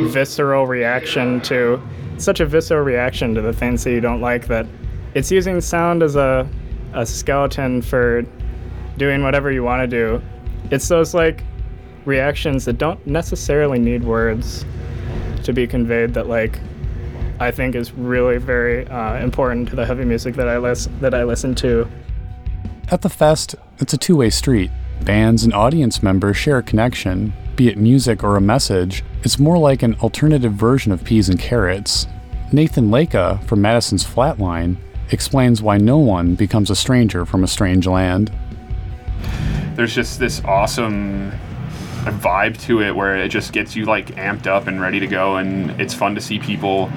visceral 0.09 0.67
reaction 0.67 1.41
to 1.41 1.81
such 2.17 2.39
a 2.39 2.45
visceral 2.45 2.83
reaction 2.83 3.33
to 3.33 3.41
the 3.41 3.51
things 3.51 3.83
that 3.83 3.91
you 3.91 3.99
don't 3.99 4.21
like 4.21 4.45
that 4.45 4.67
it's 5.15 5.31
using 5.31 5.59
sound 5.59 6.03
as 6.03 6.15
a 6.15 6.47
a 6.93 7.05
skeleton 7.05 7.81
for 7.81 8.23
doing 8.97 9.21
whatever 9.23 9.51
you 9.51 9.63
want 9.63 9.81
to 9.81 9.87
do. 9.87 10.21
It's 10.71 10.87
those 10.87 11.13
like 11.13 11.43
reactions 12.05 12.65
that 12.65 12.77
don't 12.77 13.05
necessarily 13.05 13.79
need 13.79 14.03
words 14.03 14.65
to 15.43 15.53
be 15.53 15.67
conveyed 15.67 16.13
that 16.13 16.27
like 16.27 16.59
I 17.39 17.51
think 17.51 17.75
is 17.75 17.91
really 17.93 18.37
very 18.37 18.87
uh, 18.87 19.17
important 19.17 19.69
to 19.69 19.75
the 19.75 19.85
heavy 19.85 20.05
music 20.05 20.35
that 20.35 20.47
I 20.47 20.57
listen 20.57 20.97
that 21.01 21.13
I 21.13 21.23
listen 21.23 21.55
to. 21.55 21.89
At 22.89 23.01
the 23.01 23.09
fest, 23.09 23.55
it's 23.79 23.93
a 23.93 23.97
two-way 23.97 24.29
street. 24.29 24.71
Bands 25.01 25.43
and 25.43 25.53
audience 25.53 26.01
members 26.01 26.37
share 26.37 26.59
a 26.59 26.63
connection, 26.63 27.33
be 27.55 27.67
it 27.67 27.77
music 27.77 28.23
or 28.23 28.37
a 28.37 28.41
message. 28.41 29.03
It's 29.23 29.39
more 29.39 29.57
like 29.57 29.83
an 29.83 29.95
alternative 29.95 30.53
version 30.53 30.91
of 30.91 31.03
peas 31.03 31.29
and 31.29 31.39
carrots. 31.39 32.07
Nathan 32.51 32.91
Leka 32.91 33.39
from 33.45 33.61
Madison's 33.61 34.05
Flatline 34.05 34.77
explains 35.11 35.61
why 35.61 35.77
no 35.77 35.97
one 35.97 36.35
becomes 36.35 36.69
a 36.69 36.75
stranger 36.75 37.25
from 37.25 37.43
a 37.43 37.47
strange 37.47 37.87
land. 37.87 38.31
There's 39.75 39.93
just 39.93 40.19
this 40.19 40.43
awesome 40.45 41.31
vibe 42.05 42.59
to 42.61 42.81
it 42.81 42.95
where 42.95 43.17
it 43.17 43.29
just 43.29 43.51
gets 43.51 43.75
you 43.75 43.85
like 43.85 44.07
amped 44.15 44.47
up 44.47 44.67
and 44.67 44.79
ready 44.79 44.99
to 44.99 45.07
go 45.07 45.37
and 45.37 45.71
it's 45.81 45.93
fun 45.93 46.13
to 46.15 46.21
see 46.21 46.37
people 46.39 46.89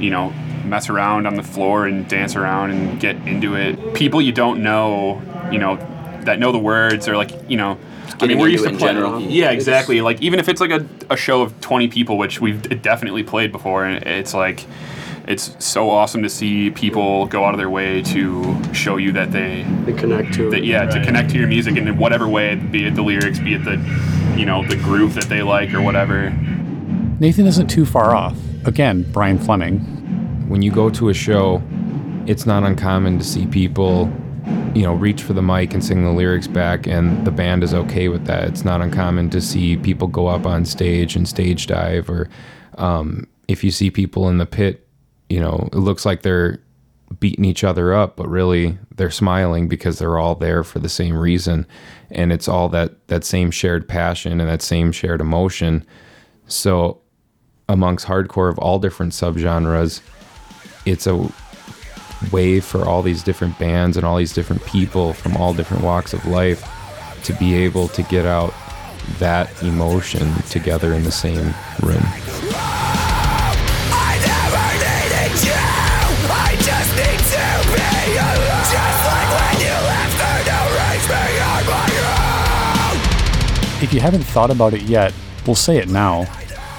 you 0.00 0.10
know 0.10 0.30
mess 0.64 0.88
around 0.88 1.26
on 1.26 1.34
the 1.34 1.42
floor 1.42 1.86
and 1.86 2.08
dance 2.08 2.36
around 2.36 2.70
and 2.70 3.00
get 3.00 3.16
into 3.26 3.54
it 3.54 3.94
people 3.94 4.20
you 4.20 4.32
don't 4.32 4.62
know 4.62 5.20
you 5.50 5.58
know 5.58 5.76
that 6.24 6.38
know 6.38 6.52
the 6.52 6.58
words 6.58 7.08
or 7.08 7.16
like 7.16 7.30
you 7.48 7.56
know 7.56 7.78
I 8.22 8.26
mean, 8.26 8.38
we're 8.38 8.48
used 8.48 8.64
to 8.64 8.76
playing. 8.76 9.30
Yeah, 9.30 9.50
exactly. 9.50 10.00
Like 10.00 10.20
even 10.20 10.40
if 10.40 10.48
it's 10.48 10.60
like 10.60 10.70
a, 10.70 10.86
a 11.08 11.16
show 11.16 11.42
of 11.42 11.58
twenty 11.60 11.88
people, 11.88 12.18
which 12.18 12.40
we've 12.40 12.82
definitely 12.82 13.22
played 13.22 13.52
before, 13.52 13.84
and 13.84 14.04
it's 14.04 14.34
like 14.34 14.66
it's 15.26 15.64
so 15.64 15.90
awesome 15.90 16.22
to 16.22 16.28
see 16.28 16.70
people 16.70 17.26
go 17.26 17.44
out 17.44 17.54
of 17.54 17.58
their 17.58 17.70
way 17.70 18.02
to 18.02 18.58
show 18.72 18.96
you 18.96 19.12
that 19.12 19.30
they, 19.30 19.62
they 19.84 19.92
connect 19.92 20.34
to 20.34 20.50
that, 20.50 20.64
yeah 20.64 20.84
right. 20.84 20.92
to 20.92 21.04
connect 21.04 21.30
to 21.30 21.38
your 21.38 21.46
music 21.46 21.76
in 21.76 21.96
whatever 21.98 22.28
way, 22.28 22.56
be 22.56 22.86
it 22.86 22.94
the 22.94 23.02
lyrics, 23.02 23.38
be 23.38 23.54
it 23.54 23.64
the 23.64 23.76
you 24.36 24.44
know 24.44 24.66
the 24.66 24.76
groove 24.76 25.14
that 25.14 25.24
they 25.24 25.42
like 25.42 25.72
or 25.72 25.80
whatever. 25.80 26.30
Nathan 27.20 27.46
isn't 27.46 27.68
too 27.68 27.86
far 27.86 28.14
off. 28.14 28.36
Again, 28.64 29.10
Brian 29.12 29.38
Fleming. 29.38 29.80
When 30.48 30.62
you 30.62 30.70
go 30.70 30.90
to 30.90 31.08
a 31.08 31.14
show, 31.14 31.62
it's 32.26 32.46
not 32.46 32.62
uncommon 32.62 33.18
to 33.18 33.24
see 33.24 33.46
people 33.46 34.12
you 34.74 34.82
know, 34.82 34.94
reach 34.94 35.22
for 35.22 35.32
the 35.32 35.42
mic 35.42 35.74
and 35.74 35.84
sing 35.84 36.04
the 36.04 36.12
lyrics 36.12 36.46
back, 36.46 36.86
and 36.86 37.24
the 37.26 37.30
band 37.30 37.64
is 37.64 37.74
okay 37.74 38.08
with 38.08 38.26
that. 38.26 38.44
It's 38.44 38.64
not 38.64 38.80
uncommon 38.80 39.30
to 39.30 39.40
see 39.40 39.76
people 39.76 40.08
go 40.08 40.28
up 40.28 40.46
on 40.46 40.64
stage 40.64 41.16
and 41.16 41.28
stage 41.28 41.66
dive, 41.66 42.08
or 42.08 42.28
um, 42.78 43.26
if 43.48 43.64
you 43.64 43.70
see 43.70 43.90
people 43.90 44.28
in 44.28 44.38
the 44.38 44.46
pit, 44.46 44.86
you 45.28 45.40
know, 45.40 45.68
it 45.72 45.78
looks 45.78 46.06
like 46.06 46.22
they're 46.22 46.60
beating 47.18 47.44
each 47.44 47.64
other 47.64 47.92
up, 47.92 48.16
but 48.16 48.28
really 48.28 48.78
they're 48.94 49.10
smiling 49.10 49.68
because 49.68 49.98
they're 49.98 50.18
all 50.18 50.36
there 50.36 50.62
for 50.62 50.78
the 50.78 50.88
same 50.88 51.16
reason, 51.16 51.66
and 52.10 52.32
it's 52.32 52.48
all 52.48 52.68
that 52.68 53.08
that 53.08 53.24
same 53.24 53.50
shared 53.50 53.88
passion 53.88 54.40
and 54.40 54.48
that 54.48 54.62
same 54.62 54.92
shared 54.92 55.20
emotion. 55.20 55.84
So, 56.46 57.00
amongst 57.70 58.06
hardcore 58.06 58.50
of 58.50 58.58
all 58.58 58.78
different 58.78 59.12
subgenres, 59.12 60.00
it's 60.84 61.06
a 61.06 61.30
way 62.32 62.60
for 62.60 62.84
all 62.84 63.02
these 63.02 63.22
different 63.22 63.58
bands 63.58 63.96
and 63.96 64.04
all 64.04 64.16
these 64.16 64.32
different 64.32 64.64
people 64.66 65.12
from 65.12 65.36
all 65.36 65.54
different 65.54 65.82
walks 65.82 66.12
of 66.12 66.26
life 66.26 66.68
to 67.22 67.32
be 67.34 67.54
able 67.54 67.88
to 67.88 68.02
get 68.04 68.26
out 68.26 68.52
that 69.18 69.62
emotion 69.62 70.32
together 70.50 70.92
in 70.92 71.04
the 71.04 71.12
same 71.12 71.54
room. 71.82 72.02
If 83.82 83.94
you 83.94 84.00
haven't 84.00 84.24
thought 84.24 84.50
about 84.50 84.74
it 84.74 84.82
yet, 84.82 85.14
we'll 85.46 85.54
say 85.54 85.78
it 85.78 85.88
now. 85.88 86.26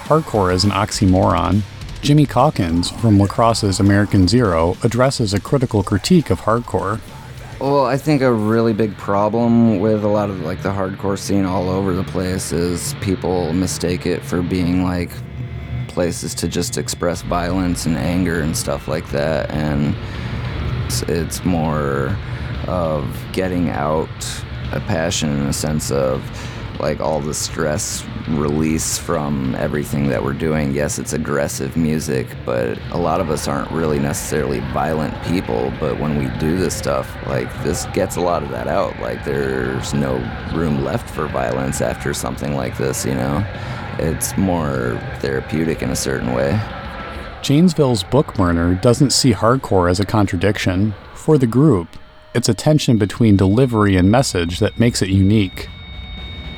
Hardcore 0.05 0.53
is 0.53 0.63
an 0.63 0.71
oxymoron. 0.71 1.61
Jimmy 2.01 2.25
Calkins 2.25 2.89
from 2.89 3.19
La 3.19 3.27
Crosse's 3.27 3.79
American 3.79 4.27
Zero 4.27 4.75
addresses 4.83 5.33
a 5.33 5.39
critical 5.39 5.83
critique 5.83 6.29
of 6.29 6.41
hardcore. 6.41 6.99
Well, 7.59 7.85
I 7.85 7.95
think 7.97 8.23
a 8.23 8.33
really 8.33 8.73
big 8.73 8.97
problem 8.97 9.79
with 9.79 10.03
a 10.03 10.07
lot 10.07 10.31
of 10.31 10.41
like 10.41 10.63
the 10.63 10.69
hardcore 10.69 11.17
scene 11.17 11.45
all 11.45 11.69
over 11.69 11.93
the 11.93 12.03
place 12.03 12.51
is 12.51 12.95
people 13.01 13.53
mistake 13.53 14.07
it 14.07 14.23
for 14.23 14.41
being 14.41 14.83
like 14.83 15.11
places 15.87 16.33
to 16.35 16.47
just 16.47 16.77
express 16.77 17.21
violence 17.21 17.85
and 17.85 17.97
anger 17.97 18.41
and 18.41 18.57
stuff 18.57 18.87
like 18.87 19.07
that 19.11 19.51
and 19.51 19.95
it's, 20.85 21.01
it's 21.03 21.45
more 21.45 22.17
of 22.65 23.05
getting 23.33 23.69
out 23.69 24.09
a 24.71 24.79
passion 24.81 25.29
in 25.29 25.47
a 25.47 25.53
sense 25.53 25.91
of 25.91 26.21
like 26.81 26.99
all 26.99 27.21
the 27.21 27.33
stress 27.33 28.03
release 28.29 28.97
from 28.97 29.55
everything 29.55 30.07
that 30.09 30.23
we're 30.23 30.33
doing. 30.33 30.73
Yes, 30.73 30.97
it's 30.97 31.13
aggressive 31.13 31.77
music, 31.77 32.27
but 32.45 32.79
a 32.91 32.97
lot 32.97 33.21
of 33.21 33.29
us 33.29 33.47
aren't 33.47 33.69
really 33.71 33.99
necessarily 33.99 34.59
violent 34.71 35.13
people. 35.23 35.71
But 35.79 35.99
when 35.99 36.17
we 36.17 36.27
do 36.39 36.57
this 36.57 36.75
stuff, 36.75 37.15
like 37.27 37.51
this 37.63 37.85
gets 37.93 38.15
a 38.15 38.21
lot 38.21 38.41
of 38.41 38.49
that 38.49 38.67
out. 38.67 38.99
Like 38.99 39.23
there's 39.23 39.93
no 39.93 40.15
room 40.53 40.83
left 40.83 41.09
for 41.09 41.27
violence 41.27 41.81
after 41.81 42.13
something 42.13 42.55
like 42.55 42.77
this, 42.77 43.05
you 43.05 43.13
know? 43.13 43.45
It's 43.99 44.35
more 44.35 44.99
therapeutic 45.19 45.83
in 45.83 45.91
a 45.91 45.95
certain 45.95 46.33
way. 46.33 46.59
Janesville's 47.43 48.03
Book 48.03 48.33
Burner 48.35 48.75
doesn't 48.75 49.11
see 49.11 49.33
hardcore 49.33 49.89
as 49.89 49.99
a 49.99 50.05
contradiction. 50.05 50.95
For 51.13 51.37
the 51.37 51.47
group, 51.47 51.87
it's 52.33 52.49
a 52.49 52.53
tension 52.53 52.97
between 52.97 53.35
delivery 53.35 53.95
and 53.95 54.09
message 54.09 54.59
that 54.59 54.79
makes 54.79 55.01
it 55.01 55.09
unique 55.09 55.67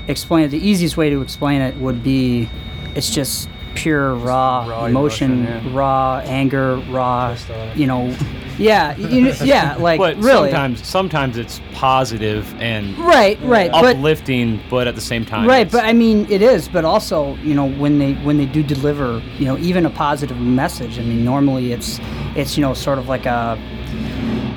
explain 0.07 0.45
it, 0.45 0.50
the 0.50 0.65
easiest 0.65 0.98
way 0.98 1.10
to 1.10 1.22
explain 1.22 1.62
it 1.62 1.75
would 1.77 2.03
be 2.03 2.50
it's 2.95 3.10
just 3.10 3.50
pure 3.75 4.15
raw, 4.15 4.65
raw 4.67 4.86
emotion, 4.86 5.45
emotion 5.45 5.65
yeah. 5.65 5.77
raw 5.77 6.22
anger, 6.25 6.77
raw, 6.89 7.36
uh, 7.50 7.74
you 7.75 7.88
know, 7.88 8.15
yeah, 8.57 8.95
you 8.98 9.22
know, 9.22 9.33
yeah, 9.43 9.75
like 9.79 9.98
but 9.98 10.15
really. 10.17 10.51
Sometimes, 10.51 10.88
sometimes 10.88 11.38
it's 11.38 11.60
positive 11.74 12.53
and 12.62 12.98
right, 13.00 13.39
right, 13.41 13.72
uplifting, 13.74 14.57
but, 14.57 14.69
but 14.69 14.88
at 14.88 14.95
the 14.95 15.01
same 15.01 15.25
time, 15.25 15.48
right. 15.48 15.69
But 15.69 15.86
I 15.86 15.93
mean, 15.93 16.27
it 16.29 16.41
is. 16.41 16.67
But 16.67 16.86
also, 16.86 17.36
you 17.38 17.55
know, 17.55 17.69
when 17.69 17.98
they 17.98 18.13
when 18.13 18.38
they 18.38 18.45
do 18.45 18.63
deliver, 18.63 19.22
you 19.38 19.45
know, 19.45 19.57
even 19.57 19.86
a 19.86 19.89
positive 19.89 20.38
message. 20.39 21.00
I 21.00 21.03
mean, 21.03 21.25
normally 21.25 21.72
it's 21.74 22.00
it's 22.36 22.57
you 22.57 22.62
know 22.62 22.74
sort 22.74 23.00
of 23.00 23.07
like 23.07 23.25
a 23.25 23.57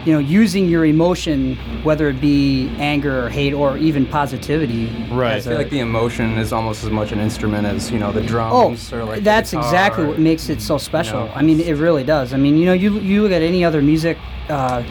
you 0.07 0.13
know, 0.13 0.21
using 0.21 0.69
your 0.69 0.87
emotion, 0.87 1.57
whether 1.83 2.09
it 2.09 2.21
be 2.21 2.69
anger 2.79 3.27
or 3.27 3.29
hate 3.29 3.53
or 3.53 3.77
even 3.77 4.07
positivity. 4.07 4.87
Right. 5.11 5.35
I 5.35 5.41
feel 5.41 5.55
like 5.55 5.69
the 5.69 5.81
emotion 5.81 6.39
is 6.39 6.53
almost 6.53 6.85
as 6.85 6.91
much 6.91 7.11
an 7.11 7.19
instrument 7.19 7.67
as 7.67 7.91
you 7.91 7.99
know 7.99 8.13
the 8.13 8.23
drums 8.23 8.93
oh, 8.93 8.99
or 8.99 9.05
like. 9.05 9.25
that's 9.25 9.53
exactly 9.53 10.07
what 10.07 10.21
makes 10.21 10.49
it 10.49 10.63
so 10.63 10.79
special. 10.79 11.23
You 11.23 11.27
know? 11.27 11.35
I 11.35 11.43
mean, 11.43 11.59
it 11.59 11.73
really 11.73 12.05
does. 12.05 12.33
I 12.33 12.37
mean, 12.37 12.57
you 12.57 12.67
know, 12.67 12.73
you 12.73 13.01
you 13.01 13.25
look 13.25 13.33
at 13.33 13.43
any 13.43 13.65
other 13.65 13.83
music 13.83 14.17
uh, 14.49 14.85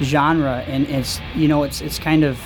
genre, 0.00 0.64
and 0.68 0.88
it's 0.88 1.20
you 1.34 1.48
know, 1.48 1.64
it's 1.64 1.80
it's 1.80 1.98
kind 1.98 2.24
of. 2.24 2.40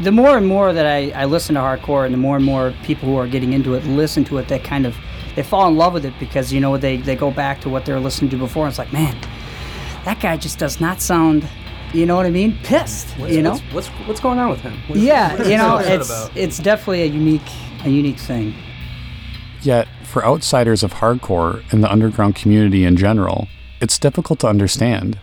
The 0.00 0.12
more 0.12 0.38
and 0.38 0.46
more 0.46 0.72
that 0.72 0.86
I, 0.86 1.10
I 1.10 1.24
listen 1.26 1.54
to 1.56 1.60
hardcore, 1.60 2.04
and 2.04 2.14
the 2.14 2.18
more 2.18 2.36
and 2.36 2.44
more 2.44 2.74
people 2.84 3.08
who 3.08 3.16
are 3.16 3.26
getting 3.26 3.52
into 3.52 3.74
it 3.74 3.84
listen 3.84 4.24
to 4.24 4.38
it, 4.38 4.48
they 4.48 4.58
kind 4.58 4.86
of 4.86 4.96
they 5.36 5.42
fall 5.42 5.68
in 5.68 5.76
love 5.76 5.92
with 5.92 6.04
it 6.04 6.14
because 6.18 6.52
you 6.52 6.60
know 6.60 6.76
they, 6.76 6.96
they 6.98 7.16
go 7.16 7.30
back 7.30 7.60
to 7.62 7.68
what 7.68 7.86
they 7.86 7.92
were 7.92 8.00
listening 8.00 8.30
to 8.30 8.36
before. 8.36 8.64
And 8.64 8.72
it's 8.72 8.78
like, 8.78 8.92
man, 8.92 9.16
that 10.04 10.20
guy 10.20 10.36
just 10.36 10.58
does 10.58 10.80
not 10.80 11.00
sound 11.00 11.48
you 11.92 12.06
know 12.06 12.14
what 12.14 12.26
I 12.26 12.30
mean? 12.30 12.56
Pissed. 12.62 13.08
What's, 13.18 13.32
you 13.32 13.42
know 13.42 13.50
what's, 13.50 13.62
what's, 13.72 13.88
what's 14.06 14.20
going 14.20 14.38
on 14.38 14.48
with 14.48 14.60
him? 14.60 14.78
What's, 14.86 15.00
yeah, 15.00 15.42
you 15.42 15.56
know, 15.56 15.78
it's 15.78 16.30
it's 16.36 16.58
definitely 16.58 17.02
a 17.02 17.06
unique 17.06 17.50
a 17.84 17.88
unique 17.88 18.18
thing. 18.18 18.54
Yet, 19.62 19.88
for 20.04 20.24
outsiders 20.24 20.82
of 20.82 20.94
hardcore 20.94 21.64
and 21.72 21.82
the 21.82 21.90
underground 21.90 22.36
community 22.36 22.84
in 22.84 22.96
general, 22.96 23.48
it's 23.80 23.98
difficult 23.98 24.38
to 24.40 24.48
understand. 24.48 25.18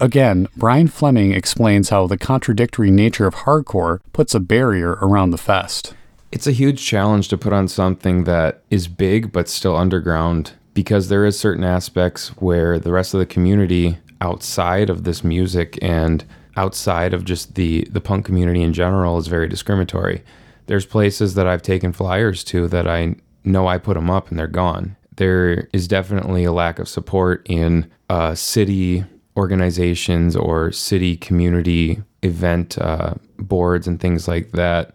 Again, 0.00 0.48
Brian 0.56 0.88
Fleming 0.88 1.32
explains 1.32 1.90
how 1.90 2.08
the 2.08 2.18
contradictory 2.18 2.90
nature 2.90 3.26
of 3.26 3.34
hardcore 3.34 4.00
puts 4.12 4.34
a 4.34 4.40
barrier 4.40 4.98
around 5.00 5.30
the 5.30 5.38
fest. 5.38 5.94
It's 6.32 6.48
a 6.48 6.52
huge 6.52 6.84
challenge 6.84 7.28
to 7.28 7.38
put 7.38 7.52
on 7.52 7.68
something 7.68 8.24
that 8.24 8.64
is 8.68 8.88
big 8.88 9.30
but 9.30 9.48
still 9.48 9.76
underground 9.76 10.54
because 10.74 11.08
there 11.08 11.24
is 11.24 11.38
certain 11.38 11.64
aspects 11.64 12.28
where 12.36 12.78
the 12.78 12.92
rest 12.92 13.14
of 13.14 13.20
the 13.20 13.26
community 13.26 13.98
outside 14.20 14.88
of 14.88 15.04
this 15.04 15.22
music 15.24 15.78
and 15.82 16.24
outside 16.56 17.14
of 17.14 17.24
just 17.24 17.54
the 17.54 17.86
the 17.90 18.00
punk 18.00 18.24
community 18.24 18.62
in 18.62 18.72
general 18.72 19.18
is 19.18 19.26
very 19.26 19.48
discriminatory. 19.48 20.22
There's 20.66 20.86
places 20.86 21.34
that 21.34 21.46
I've 21.46 21.62
taken 21.62 21.92
flyers 21.92 22.44
to 22.44 22.68
that 22.68 22.86
I 22.86 23.16
know 23.44 23.66
I 23.66 23.78
put 23.78 23.94
them 23.94 24.10
up 24.10 24.30
and 24.30 24.38
they're 24.38 24.46
gone. 24.46 24.96
There 25.16 25.68
is 25.72 25.88
definitely 25.88 26.44
a 26.44 26.52
lack 26.52 26.78
of 26.78 26.88
support 26.88 27.44
in 27.48 27.90
uh, 28.08 28.34
city 28.34 29.04
organizations 29.36 30.36
or 30.36 30.72
city 30.72 31.16
community 31.16 32.02
event 32.22 32.78
uh, 32.78 33.14
boards 33.38 33.86
and 33.86 34.00
things 34.00 34.28
like 34.28 34.52
that 34.52 34.94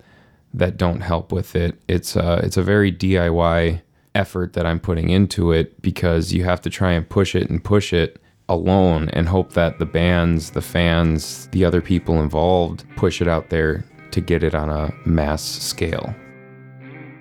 that 0.54 0.78
don't 0.78 1.02
help 1.02 1.32
with 1.32 1.56
it. 1.56 1.80
It's 1.88 2.16
uh, 2.16 2.42
it's 2.44 2.58
a 2.58 2.64
very 2.64 2.92
DIY 2.92 3.82
effort 4.16 4.54
that 4.54 4.66
I'm 4.66 4.80
putting 4.80 5.10
into 5.10 5.52
it 5.52 5.82
because 5.82 6.34
you 6.34 6.44
have 6.44 6.62
to 6.62 6.70
try 6.70 6.92
and 6.92 7.08
push 7.08 7.36
it 7.36 7.50
and 7.50 7.64
push 7.64 7.94
it 7.94 8.22
alone 8.50 9.10
and 9.10 9.28
hope 9.28 9.54
that 9.54 9.80
the 9.80 9.86
bands, 9.86 10.52
the 10.52 10.62
fans, 10.62 11.48
the 11.52 11.66
other 11.66 11.82
people 11.82 12.22
involved 12.22 12.86
push 12.96 13.22
it 13.22 13.28
out 13.28 13.50
there 13.50 13.84
to 14.12 14.22
get 14.22 14.44
it 14.44 14.56
on 14.56 14.70
a 14.70 14.92
mass 15.06 15.44
scale. 15.44 16.14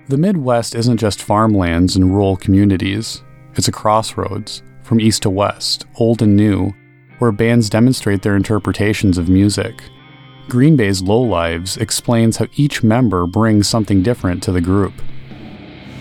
The 0.07 0.17
Midwest 0.17 0.73
isn't 0.73 0.97
just 0.97 1.21
farmlands 1.21 1.95
and 1.95 2.11
rural 2.11 2.37
communities, 2.37 3.23
it's 3.55 3.67
a 3.67 3.73
crossroads, 3.73 4.63
from 4.83 5.01
east 5.01 5.23
to 5.23 5.29
west, 5.29 5.85
old 5.95 6.21
and 6.21 6.37
new, 6.37 6.73
where 7.19 7.31
bands 7.31 7.69
demonstrate 7.69 8.21
their 8.21 8.35
interpretations 8.35 9.17
of 9.17 9.27
music. 9.27 9.73
Green 10.47 10.77
Bay's 10.77 11.01
Low 11.01 11.19
Lives 11.19 11.75
explains 11.75 12.37
how 12.37 12.47
each 12.55 12.83
member 12.83 13.27
brings 13.27 13.67
something 13.67 14.01
different 14.01 14.41
to 14.43 14.51
the 14.53 14.61
group 14.61 14.93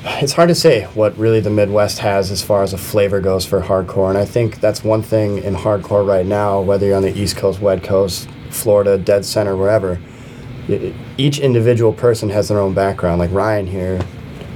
it's 0.09 0.33
hard 0.33 0.49
to 0.49 0.55
say 0.55 0.85
what 0.95 1.17
really 1.19 1.41
the 1.41 1.51
Midwest 1.51 1.99
has 1.99 2.31
as 2.31 2.43
far 2.43 2.63
as 2.63 2.73
a 2.73 2.79
flavor 2.79 3.21
goes 3.21 3.45
for 3.45 3.61
hardcore. 3.61 4.09
And 4.09 4.17
I 4.17 4.25
think 4.25 4.61
that's 4.61 4.85
one 4.85 5.03
thing 5.03 5.39
in 5.39 5.55
hardcore 5.55 6.07
right 6.07 6.25
now, 6.25 6.61
whether 6.61 6.87
you're 6.87 6.97
on 6.97 7.03
the 7.03 7.17
East 7.17 7.37
Coast, 7.37 7.61
West 7.61 7.83
Coast, 7.83 8.29
Florida, 8.51 8.99
Dead 8.99 9.25
Center, 9.25 9.57
wherever, 9.57 10.01
each 11.19 11.39
individual 11.39 11.93
person 11.93 12.31
has 12.31 12.49
their 12.49 12.61
own 12.61 12.73
background. 12.73 13.19
Like 13.19 13.33
Ryan 13.33 13.67
here, 13.67 13.99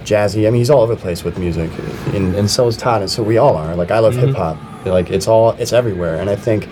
jazzy. 0.04 0.47
I 0.47 0.50
mean, 0.50 0.61
he's 0.61 0.71
all 0.71 0.83
over 0.83 0.95
the 0.95 1.00
place 1.00 1.25
with 1.25 1.38
music, 1.38 1.71
and, 2.14 2.35
and 2.35 2.50
so 2.50 2.66
is 2.69 2.76
Todd, 2.76 3.02
and 3.02 3.11
so 3.11 3.23
we 3.23 3.38
all 3.38 3.57
are. 3.57 3.75
Like 3.75 3.90
I 3.90 3.99
love 3.99 4.14
mm-hmm. 4.14 4.28
hip 4.28 4.37
hop. 4.37 4.87
Like 4.87 5.11
it's 5.11 5.28
all 5.28 5.50
it's 5.52 5.73
everywhere, 5.73 6.16
and 6.16 6.30
I 6.30 6.37
think 6.37 6.69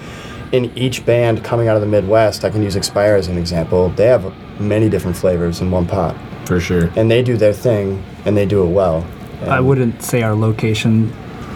in 0.53 0.77
each 0.77 1.05
band 1.05 1.45
coming 1.45 1.69
out 1.69 1.77
of 1.77 1.83
the 1.83 1.89
Midwest, 1.89 2.45
I 2.45 2.51
can 2.51 2.63
use 2.63 2.75
Expire 2.75 3.17
as 3.17 3.29
an 3.29 3.37
example. 3.37 3.91
They 3.91 4.07
have 4.07 4.33
many 4.61 4.89
different 4.89 5.17
flavors 5.17 5.61
in 5.61 5.71
one 5.71 5.87
pot. 5.87 6.17
For 6.47 6.61
sure. 6.61 6.91
And 6.97 7.11
they 7.11 7.23
do 7.23 7.37
their 7.37 7.53
thing, 7.53 8.03
and 8.25 8.37
they 8.37 8.47
do 8.47 8.67
it 8.67 8.71
well. 8.71 9.07
And 9.41 9.51
I 9.51 9.61
wouldn't 9.61 10.03
say 10.03 10.23
our 10.23 10.35
location 10.35 11.13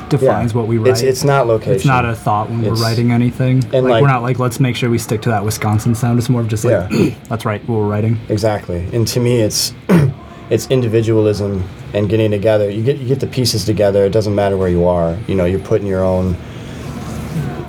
defines 0.08 0.52
yeah, 0.52 0.58
what 0.58 0.68
we 0.68 0.78
write. 0.78 0.90
It's, 0.90 1.02
it's 1.02 1.24
not 1.24 1.46
location. 1.46 1.74
It's 1.74 1.84
not 1.84 2.04
a 2.04 2.14
thought 2.14 2.48
when 2.50 2.60
it's, 2.60 2.68
we're 2.68 2.86
writing 2.86 3.10
anything. 3.10 3.64
And 3.74 3.84
like, 3.84 3.90
like, 3.90 4.02
we're 4.02 4.08
not 4.08 4.22
like 4.22 4.38
let's 4.38 4.60
make 4.60 4.76
sure 4.76 4.90
we 4.90 4.98
stick 4.98 5.22
to 5.22 5.30
that 5.30 5.44
Wisconsin 5.44 5.94
sound. 5.94 6.18
It's 6.18 6.28
more 6.28 6.42
of 6.42 6.48
just 6.48 6.64
like 6.64 6.90
yeah. 6.90 7.14
that's 7.28 7.44
right 7.44 7.60
what 7.68 7.76
we're 7.76 7.88
writing. 7.88 8.18
Exactly. 8.28 8.88
And 8.92 9.06
to 9.08 9.20
me, 9.20 9.40
it's 9.40 9.74
it's 10.50 10.70
individualism 10.70 11.68
and 11.94 12.08
getting 12.08 12.30
together. 12.30 12.70
You 12.70 12.84
get 12.84 12.98
you 12.98 13.08
get 13.08 13.20
the 13.20 13.26
pieces 13.26 13.64
together. 13.64 14.04
It 14.04 14.12
doesn't 14.12 14.34
matter 14.34 14.56
where 14.56 14.68
you 14.68 14.84
are. 14.86 15.18
You 15.26 15.34
know, 15.34 15.44
you're 15.44 15.60
putting 15.60 15.86
your 15.86 16.04
own 16.04 16.36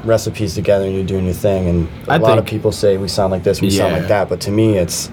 recipes 0.03 0.53
together 0.53 0.85
and 0.85 0.93
you're 0.93 1.05
doing 1.05 1.25
your 1.25 1.33
thing. 1.33 1.67
And 1.67 1.87
a 2.07 2.13
I 2.13 2.17
lot 2.17 2.37
of 2.37 2.45
people 2.45 2.71
say 2.71 2.97
we 2.97 3.07
sound 3.07 3.31
like 3.31 3.43
this, 3.43 3.61
we 3.61 3.69
yeah. 3.69 3.77
sound 3.77 3.93
like 3.93 4.07
that. 4.09 4.29
But 4.29 4.41
to 4.41 4.51
me, 4.51 4.77
it's 4.77 5.09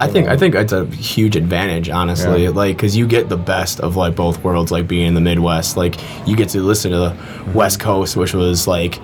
I 0.00 0.08
think 0.08 0.28
I 0.28 0.36
think 0.36 0.54
it's 0.54 0.72
a 0.72 0.86
huge 0.86 1.36
advantage, 1.36 1.90
honestly. 1.90 2.44
Yeah. 2.44 2.50
Like, 2.50 2.78
cause 2.78 2.96
you 2.96 3.06
get 3.06 3.28
the 3.28 3.36
best 3.36 3.80
of 3.80 3.96
like 3.96 4.16
both 4.16 4.42
worlds, 4.42 4.72
like 4.72 4.88
being 4.88 5.06
in 5.06 5.14
the 5.14 5.20
Midwest. 5.20 5.76
Like, 5.76 5.96
you 6.26 6.36
get 6.36 6.48
to 6.50 6.62
listen 6.62 6.90
to 6.92 6.98
the 6.98 7.52
West 7.54 7.80
Coast, 7.80 8.16
which 8.16 8.32
was 8.32 8.66
like, 8.66 8.98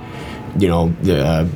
you 0.59 0.69
know, 0.69 0.87
uh, 1.07 1.47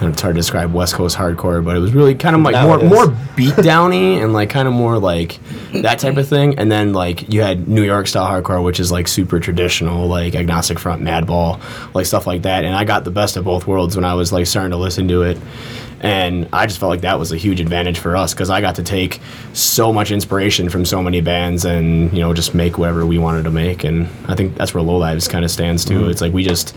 it's 0.00 0.22
hard 0.22 0.34
to 0.34 0.38
describe 0.40 0.72
West 0.72 0.94
Coast 0.94 1.14
hardcore, 1.14 1.62
but 1.62 1.76
it 1.76 1.80
was 1.80 1.92
really 1.92 2.14
kind 2.14 2.34
of 2.34 2.40
like 2.40 2.54
more 2.64 2.78
more 2.78 3.14
beat 3.36 3.54
downy 3.56 4.18
and 4.18 4.32
like 4.32 4.48
kind 4.48 4.66
of 4.66 4.72
more 4.72 4.98
like 4.98 5.38
that 5.74 5.98
type 5.98 6.16
of 6.16 6.26
thing. 6.26 6.58
And 6.58 6.72
then 6.72 6.94
like 6.94 7.30
you 7.30 7.42
had 7.42 7.68
New 7.68 7.82
York 7.82 8.06
style 8.06 8.26
hardcore, 8.26 8.64
which 8.64 8.80
is 8.80 8.90
like 8.90 9.08
super 9.08 9.38
traditional, 9.40 10.08
like 10.08 10.34
agnostic 10.34 10.78
front, 10.78 11.02
Madball, 11.02 11.60
like 11.94 12.06
stuff 12.06 12.26
like 12.26 12.42
that. 12.42 12.64
And 12.64 12.74
I 12.74 12.84
got 12.84 13.04
the 13.04 13.10
best 13.10 13.36
of 13.36 13.44
both 13.44 13.66
worlds 13.66 13.94
when 13.94 14.06
I 14.06 14.14
was 14.14 14.32
like 14.32 14.46
starting 14.46 14.70
to 14.70 14.78
listen 14.78 15.06
to 15.08 15.22
it 15.22 15.36
and 16.00 16.48
I 16.52 16.66
just 16.66 16.78
felt 16.78 16.90
like 16.90 17.00
that 17.02 17.18
was 17.18 17.32
a 17.32 17.36
huge 17.36 17.60
advantage 17.60 17.98
for 17.98 18.16
us 18.16 18.34
because 18.34 18.50
I 18.50 18.60
got 18.60 18.76
to 18.76 18.82
take 18.82 19.20
so 19.52 19.92
much 19.92 20.10
inspiration 20.10 20.68
from 20.68 20.84
so 20.84 21.02
many 21.02 21.20
bands 21.20 21.64
and 21.64 22.12
you 22.12 22.20
know 22.20 22.34
just 22.34 22.54
make 22.54 22.78
whatever 22.78 23.06
we 23.06 23.18
wanted 23.18 23.44
to 23.44 23.50
make. 23.50 23.84
And 23.84 24.08
I 24.28 24.34
think 24.34 24.56
that's 24.56 24.74
where 24.74 24.82
Low 24.82 24.98
Lives 24.98 25.28
kind 25.28 25.44
of 25.44 25.50
stands 25.50 25.84
too. 25.84 26.00
Mm-hmm. 26.00 26.10
It's 26.10 26.20
like 26.20 26.32
we 26.32 26.44
just 26.44 26.74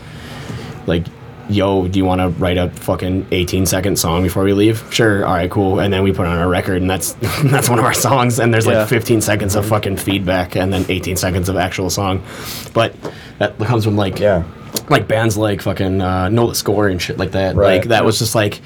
like 0.86 1.06
yo, 1.50 1.88
do 1.88 1.98
you 1.98 2.04
want 2.04 2.20
to 2.20 2.28
write 2.40 2.56
a 2.56 2.70
fucking 2.70 3.26
18 3.30 3.66
second 3.66 3.98
song 3.98 4.22
before 4.22 4.44
we 4.44 4.52
leave? 4.52 4.82
Sure. 4.92 5.24
All 5.24 5.34
right, 5.34 5.50
cool. 5.50 5.80
And 5.80 5.92
then 5.92 6.02
we 6.02 6.12
put 6.12 6.26
on 6.26 6.38
our 6.38 6.48
record, 6.48 6.80
and 6.80 6.88
that's 6.88 7.12
that's 7.44 7.68
one 7.68 7.78
of 7.78 7.84
our 7.84 7.94
songs. 7.94 8.38
And 8.38 8.54
there's 8.54 8.66
yeah. 8.66 8.80
like 8.80 8.88
15 8.88 9.20
seconds 9.20 9.54
of 9.54 9.66
fucking 9.66 9.96
feedback, 9.98 10.56
and 10.56 10.72
then 10.72 10.86
18 10.88 11.16
seconds 11.16 11.48
of 11.48 11.56
actual 11.56 11.90
song. 11.90 12.24
But 12.72 12.94
that 13.38 13.58
comes 13.58 13.84
from 13.84 13.96
like 13.96 14.18
yeah, 14.18 14.44
like 14.88 15.08
bands 15.08 15.36
like 15.36 15.62
fucking 15.62 16.00
uh, 16.00 16.28
Know 16.28 16.48
the 16.48 16.54
Score 16.54 16.88
and 16.88 17.00
shit 17.00 17.18
like 17.18 17.32
that. 17.32 17.56
Right. 17.56 17.80
Like 17.80 17.88
that 17.88 18.04
was 18.04 18.18
just 18.18 18.34
like 18.34 18.60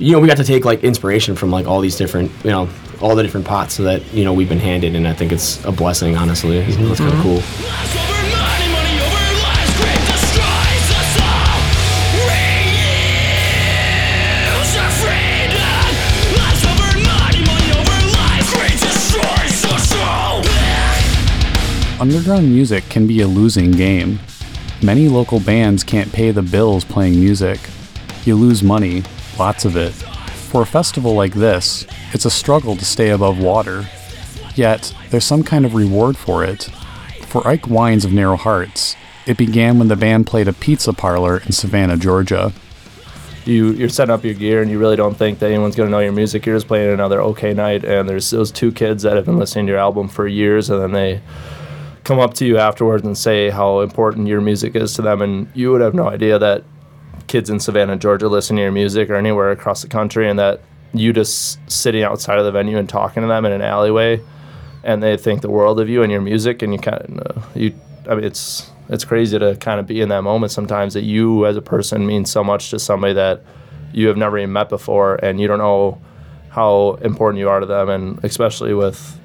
you 0.00 0.12
know 0.12 0.18
we 0.18 0.26
got 0.26 0.38
to 0.38 0.44
take 0.44 0.64
like 0.64 0.82
inspiration 0.82 1.36
from 1.36 1.50
like 1.50 1.66
all 1.66 1.80
these 1.80 1.96
different 1.96 2.32
you 2.42 2.50
know 2.50 2.68
all 3.02 3.14
the 3.14 3.22
different 3.22 3.46
pots 3.46 3.74
so 3.74 3.82
that 3.82 4.02
you 4.14 4.24
know 4.24 4.32
we've 4.32 4.48
been 4.48 4.58
handed, 4.58 4.94
and 4.96 5.06
I 5.06 5.12
think 5.12 5.30
it's 5.30 5.62
a 5.64 5.72
blessing. 5.72 6.16
Honestly, 6.16 6.58
it's, 6.58 6.76
mm-hmm. 6.76 6.90
it's 6.90 7.00
kind 7.00 7.12
of 7.12 7.18
mm-hmm. 7.20 7.38
cool. 7.38 8.00
underground 22.00 22.48
music 22.48 22.82
can 22.88 23.06
be 23.06 23.20
a 23.20 23.26
losing 23.26 23.70
game. 23.70 24.18
Many 24.82 25.06
local 25.08 25.38
bands 25.38 25.84
can't 25.84 26.10
pay 26.10 26.30
the 26.30 26.40
bills 26.40 26.82
playing 26.82 27.20
music. 27.20 27.60
You 28.24 28.36
lose 28.36 28.62
money, 28.62 29.02
lots 29.40 29.64
of 29.64 29.74
it. 29.74 29.92
For 30.50 30.60
a 30.60 30.66
festival 30.66 31.14
like 31.14 31.32
this, 31.32 31.86
it's 32.12 32.26
a 32.26 32.30
struggle 32.30 32.76
to 32.76 32.84
stay 32.84 33.08
above 33.08 33.40
water. 33.40 33.86
Yet, 34.54 34.94
there's 35.08 35.24
some 35.24 35.42
kind 35.42 35.64
of 35.64 35.74
reward 35.74 36.18
for 36.18 36.44
it. 36.44 36.64
For 37.22 37.48
Ike 37.48 37.66
Wines 37.66 38.04
of 38.04 38.12
Narrow 38.12 38.36
Hearts, 38.36 38.96
it 39.26 39.38
began 39.38 39.78
when 39.78 39.88
the 39.88 39.96
band 39.96 40.26
played 40.26 40.46
a 40.46 40.52
pizza 40.52 40.92
parlor 40.92 41.38
in 41.38 41.52
Savannah, 41.52 41.96
Georgia. 41.96 42.52
You, 43.46 43.70
you're 43.72 43.88
setting 43.88 44.12
up 44.12 44.24
your 44.24 44.34
gear 44.34 44.60
and 44.60 44.70
you 44.70 44.78
really 44.78 44.96
don't 44.96 45.16
think 45.16 45.38
that 45.38 45.46
anyone's 45.46 45.74
going 45.74 45.86
to 45.86 45.90
know 45.90 46.00
your 46.00 46.12
music. 46.12 46.44
You're 46.44 46.56
just 46.56 46.68
playing 46.68 46.92
another 46.92 47.22
okay 47.22 47.54
night, 47.54 47.82
and 47.82 48.06
there's 48.06 48.28
those 48.28 48.52
two 48.52 48.72
kids 48.72 49.04
that 49.04 49.16
have 49.16 49.24
been 49.24 49.38
listening 49.38 49.66
to 49.68 49.70
your 49.72 49.80
album 49.80 50.08
for 50.08 50.28
years, 50.28 50.68
and 50.68 50.82
then 50.82 50.92
they 50.92 51.22
come 52.04 52.18
up 52.18 52.34
to 52.34 52.44
you 52.44 52.58
afterwards 52.58 53.06
and 53.06 53.16
say 53.16 53.48
how 53.48 53.80
important 53.80 54.28
your 54.28 54.42
music 54.42 54.76
is 54.76 54.92
to 54.96 55.02
them, 55.02 55.22
and 55.22 55.48
you 55.54 55.72
would 55.72 55.80
have 55.80 55.94
no 55.94 56.08
idea 56.10 56.38
that 56.38 56.62
kids 57.30 57.48
in 57.48 57.60
Savannah, 57.60 57.96
Georgia, 57.96 58.28
listen 58.28 58.56
to 58.56 58.62
your 58.62 58.72
music 58.72 59.08
or 59.08 59.14
anywhere 59.14 59.52
across 59.52 59.82
the 59.82 59.88
country, 59.88 60.28
and 60.28 60.36
that 60.40 60.60
you 60.92 61.12
just 61.12 61.60
sitting 61.70 62.02
outside 62.02 62.40
of 62.40 62.44
the 62.44 62.50
venue 62.50 62.76
and 62.76 62.88
talking 62.88 63.22
to 63.22 63.28
them 63.28 63.44
in 63.44 63.52
an 63.52 63.62
alleyway, 63.62 64.20
and 64.82 65.00
they 65.00 65.16
think 65.16 65.40
the 65.40 65.48
world 65.48 65.78
of 65.78 65.88
you 65.88 66.02
and 66.02 66.10
your 66.10 66.20
music, 66.20 66.60
and 66.60 66.72
you 66.72 66.78
kind 66.80 67.20
of 67.20 67.56
you. 67.56 67.72
I 68.08 68.16
mean, 68.16 68.24
it's 68.24 68.68
it's 68.88 69.04
crazy 69.04 69.38
to 69.38 69.54
kind 69.56 69.78
of 69.78 69.86
be 69.86 70.00
in 70.00 70.08
that 70.08 70.22
moment 70.22 70.50
sometimes 70.50 70.94
that 70.94 71.04
you 71.04 71.46
as 71.46 71.56
a 71.56 71.62
person 71.62 72.04
mean 72.04 72.24
so 72.24 72.42
much 72.42 72.70
to 72.70 72.80
somebody 72.80 73.14
that 73.14 73.42
you 73.92 74.08
have 74.08 74.16
never 74.16 74.36
even 74.36 74.52
met 74.52 74.68
before, 74.68 75.14
and 75.24 75.40
you 75.40 75.46
don't 75.46 75.58
know 75.58 76.00
how 76.48 76.98
important 77.02 77.38
you 77.38 77.48
are 77.48 77.60
to 77.60 77.66
them, 77.66 77.88
and 77.88 78.24
especially 78.24 78.74
with 78.74 79.18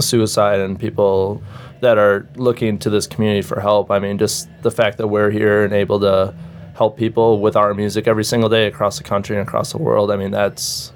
suicide 0.00 0.58
and 0.58 0.80
people 0.80 1.40
that 1.80 1.96
are 1.96 2.28
looking 2.34 2.76
to 2.80 2.90
this 2.90 3.06
community 3.06 3.42
for 3.42 3.60
help. 3.60 3.88
I 3.92 4.00
mean, 4.00 4.18
just 4.18 4.48
the 4.62 4.72
fact 4.72 4.98
that 4.98 5.06
we're 5.06 5.30
here 5.30 5.62
and 5.62 5.72
able 5.72 6.00
to 6.00 6.34
help 6.76 6.96
people 6.96 7.40
with 7.40 7.56
our 7.56 7.74
music 7.74 8.06
every 8.06 8.24
single 8.24 8.48
day 8.48 8.66
across 8.66 8.98
the 8.98 9.04
country 9.04 9.36
and 9.36 9.46
across 9.46 9.72
the 9.72 9.78
world. 9.78 10.10
I 10.10 10.16
mean, 10.16 10.30
that's 10.30 10.92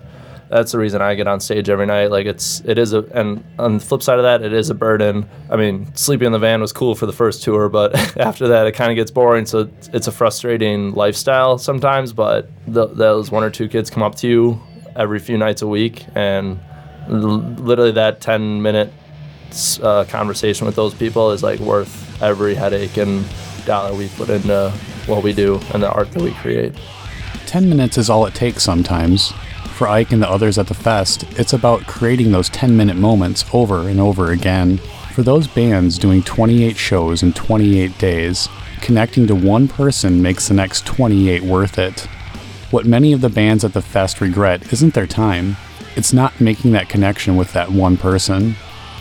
that's 0.51 0.73
the 0.73 0.79
reason 0.79 1.01
I 1.01 1.15
get 1.15 1.29
on 1.29 1.41
stage 1.41 1.71
every 1.71 1.87
night. 1.87 2.11
Like 2.11 2.27
it's 2.27 2.61
it 2.65 2.77
is 2.77 2.93
a 2.93 3.05
and 3.15 3.43
on 3.59 3.79
the 3.79 3.85
flip 3.85 4.03
side 4.03 4.19
of 4.19 4.25
that, 4.25 4.43
it 4.43 4.53
is 4.53 4.69
a 4.69 4.75
burden. 4.75 5.29
I 5.49 5.57
mean, 5.57 5.95
sleeping 5.95 6.27
in 6.27 6.33
the 6.33 6.39
van 6.39 6.61
was 6.61 6.73
cool 6.73 6.95
for 6.95 7.07
the 7.07 7.13
first 7.13 7.43
tour, 7.43 7.69
but 7.69 7.95
after 8.19 8.49
that, 8.49 8.67
it 8.67 8.73
kind 8.73 8.91
of 8.91 8.97
gets 8.97 9.11
boring. 9.11 9.47
So 9.47 9.71
it's 9.93 10.07
a 10.07 10.13
frustrating 10.13 10.93
lifestyle 10.93 11.57
sometimes. 11.57 12.13
But 12.13 12.51
the, 12.67 12.87
those 12.89 13.31
one 13.31 13.45
or 13.45 13.51
two 13.51 13.69
kids 13.69 13.91
come 13.91 14.03
up 14.03 14.17
to 14.17 14.29
you 14.29 14.61
every 14.97 15.21
few 15.21 15.39
nights 15.39 15.63
a 15.63 15.69
week, 15.69 16.05
and 16.15 16.59
literally 17.09 17.93
that 17.93 18.21
ten 18.21 18.61
minute 18.61 18.93
uh, 19.83 20.05
conversation 20.09 20.67
with 20.67 20.77
those 20.77 20.95
people 20.95 21.31
is 21.31 21.43
like 21.43 21.61
worth 21.61 22.23
every 22.23 22.55
headache 22.55 22.97
and 22.97 23.25
dollar 23.67 23.95
we 23.95 24.09
put 24.11 24.29
into 24.29 24.73
what 25.11 25.23
we 25.23 25.33
do 25.33 25.61
and 25.75 25.83
the 25.83 25.91
art 25.91 26.11
that 26.13 26.23
we 26.23 26.31
create. 26.33 26.73
10 27.47 27.69
minutes 27.69 27.99
is 27.99 28.09
all 28.09 28.25
it 28.27 28.35
takes 28.35 28.63
sometimes. 28.63 29.33
For 29.75 29.89
Ike 29.89 30.13
and 30.13 30.23
the 30.23 30.31
others 30.31 30.57
at 30.59 30.67
the 30.67 30.75
fest, 30.75 31.25
it's 31.39 31.53
about 31.53 31.87
creating 31.87 32.33
those 32.33 32.49
10 32.51 32.77
minute 32.77 32.97
moments 32.97 33.45
over 33.53 33.89
and 33.89 33.99
over 33.99 34.31
again. 34.31 34.79
For 35.15 35.23
those 35.23 35.49
bands 35.49 35.99
doing 35.99 36.23
28 36.23 36.77
shows 36.77 37.23
in 37.23 37.33
28 37.33 37.99
days, 37.99 38.49
connecting 38.81 39.27
to 39.27 39.35
one 39.35 39.69
person 39.69 40.23
makes 40.23 40.49
the 40.49 40.55
next 40.55 40.87
28 40.87 41.43
worth 41.43 41.79
it. 41.79 42.01
What 42.71 42.87
many 42.87 43.13
of 43.13 43.21
the 43.21 43.29
bands 43.29 43.65
at 43.65 43.73
the 43.73 43.83
fest 43.83 44.21
regret 44.21 44.73
isn't 44.73 44.95
their 44.95 45.07
time, 45.07 45.57
it's 45.97 46.13
not 46.13 46.41
making 46.41 46.73
that 46.73 46.89
connection 46.89 47.37
with 47.37 47.53
that 47.55 47.73
one 47.73 47.97
person. 47.97 48.55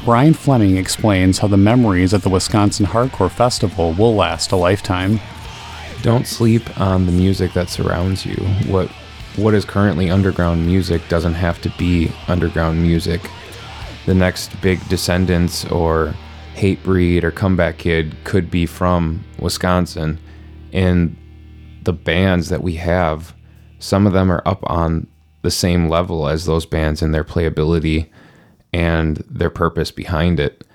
Brian 0.06 0.34
Fleming 0.34 0.78
explains 0.78 1.38
how 1.38 1.48
the 1.48 1.58
memories 1.58 2.14
at 2.14 2.24
the 2.24 2.30
Wisconsin 2.30 2.86
Hardcore 2.86 3.30
Festival 3.30 3.94
will 3.94 4.16
last 4.16 4.52
a 4.52 4.56
lifetime. 4.56 5.20
Don't 6.02 6.26
sleep 6.26 6.80
on 6.80 7.06
the 7.06 7.12
music 7.12 7.54
that 7.54 7.70
surrounds 7.70 8.26
you. 8.26 8.36
What 8.68 8.90
what 9.36 9.54
is 9.54 9.66
currently 9.66 10.10
underground 10.10 10.66
music 10.66 11.02
doesn't 11.08 11.36
have 11.36 11.62
to 11.62 11.70
be 11.78 12.12
underground 12.28 12.82
music. 12.82 13.22
The 14.06 14.14
next 14.14 14.60
big 14.62 14.86
Descendents 14.90 15.66
or 15.66 16.14
Hatebreed 16.56 17.24
or 17.24 17.32
Comeback 17.32 17.78
Kid 17.78 18.16
could 18.24 18.50
be 18.50 18.66
from 18.66 19.24
Wisconsin. 19.40 20.20
And 20.74 21.16
the 21.84 21.94
bands 21.94 22.50
that 22.50 22.64
we 22.64 22.76
have, 22.76 23.34
some 23.80 24.08
of 24.08 24.14
them 24.14 24.32
are 24.32 24.44
up 24.46 24.60
on 24.70 25.08
the 25.42 25.52
same 25.52 25.88
level 25.88 26.28
as 26.28 26.46
those 26.46 26.66
bands 26.66 27.02
in 27.02 27.12
their 27.12 27.24
playability 27.24 28.10
and 28.74 29.18
their 29.30 29.50
purpose 29.50 29.92
behind 29.92 30.40
it. 30.40 30.66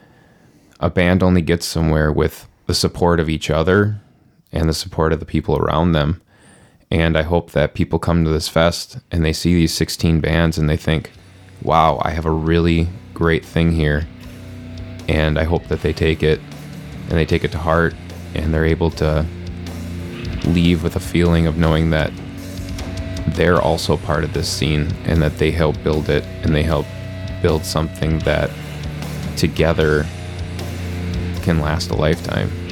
A 0.81 0.91
band 0.91 1.23
only 1.23 1.43
gets 1.43 1.67
somewhere 1.67 2.13
with 2.13 2.49
the 2.67 2.75
support 2.75 3.21
of 3.21 3.29
each 3.29 3.51
other 3.51 4.01
and 4.55 4.69
the 4.69 4.75
support 4.75 5.13
of 5.13 5.21
the 5.21 5.27
people 5.27 5.59
around 5.59 5.93
them. 5.93 6.23
And 6.91 7.19
I 7.19 7.23
hope 7.23 7.51
that 7.51 7.75
people 7.75 7.99
come 7.99 8.25
to 8.25 8.31
this 8.31 8.49
fest 8.49 8.99
and 9.11 9.25
they 9.25 9.33
see 9.33 9.55
these 9.55 9.75
16 9.75 10.21
bands 10.21 10.57
and 10.57 10.71
they 10.71 10.77
think, 10.77 11.11
wow, 11.63 12.01
I 12.03 12.11
have 12.11 12.25
a 12.25 12.31
really 12.31 12.89
great 13.13 13.45
thing 13.45 13.73
here. 13.73 14.07
And 15.09 15.39
I 15.39 15.45
hope 15.45 15.67
that 15.69 15.83
they 15.83 15.93
take 15.93 16.23
it 16.23 16.41
and 17.09 17.13
they 17.13 17.27
take 17.27 17.45
it 17.45 17.53
to 17.53 17.59
heart 17.59 17.95
and 18.35 18.55
they're 18.55 18.65
able 18.65 18.91
to 18.93 19.27
leave 20.47 20.83
with 20.83 20.97
a 20.97 21.01
feeling 21.01 21.47
of 21.47 21.59
knowing 21.59 21.91
that 21.91 22.13
they're 23.29 23.61
also 23.61 23.97
part 23.97 24.23
of 24.23 24.33
this 24.33 24.49
scene 24.49 24.93
and 25.05 25.21
that 25.21 25.39
they 25.39 25.51
help 25.51 25.83
build 25.83 26.09
it 26.09 26.25
and 26.43 26.55
they 26.55 26.63
help 26.63 26.87
build 27.43 27.65
something 27.65 28.19
that 28.21 28.51
together 29.37 30.07
can 31.43 31.61
last 31.61 31.91
a 31.91 31.95
lifetime. 31.95 32.64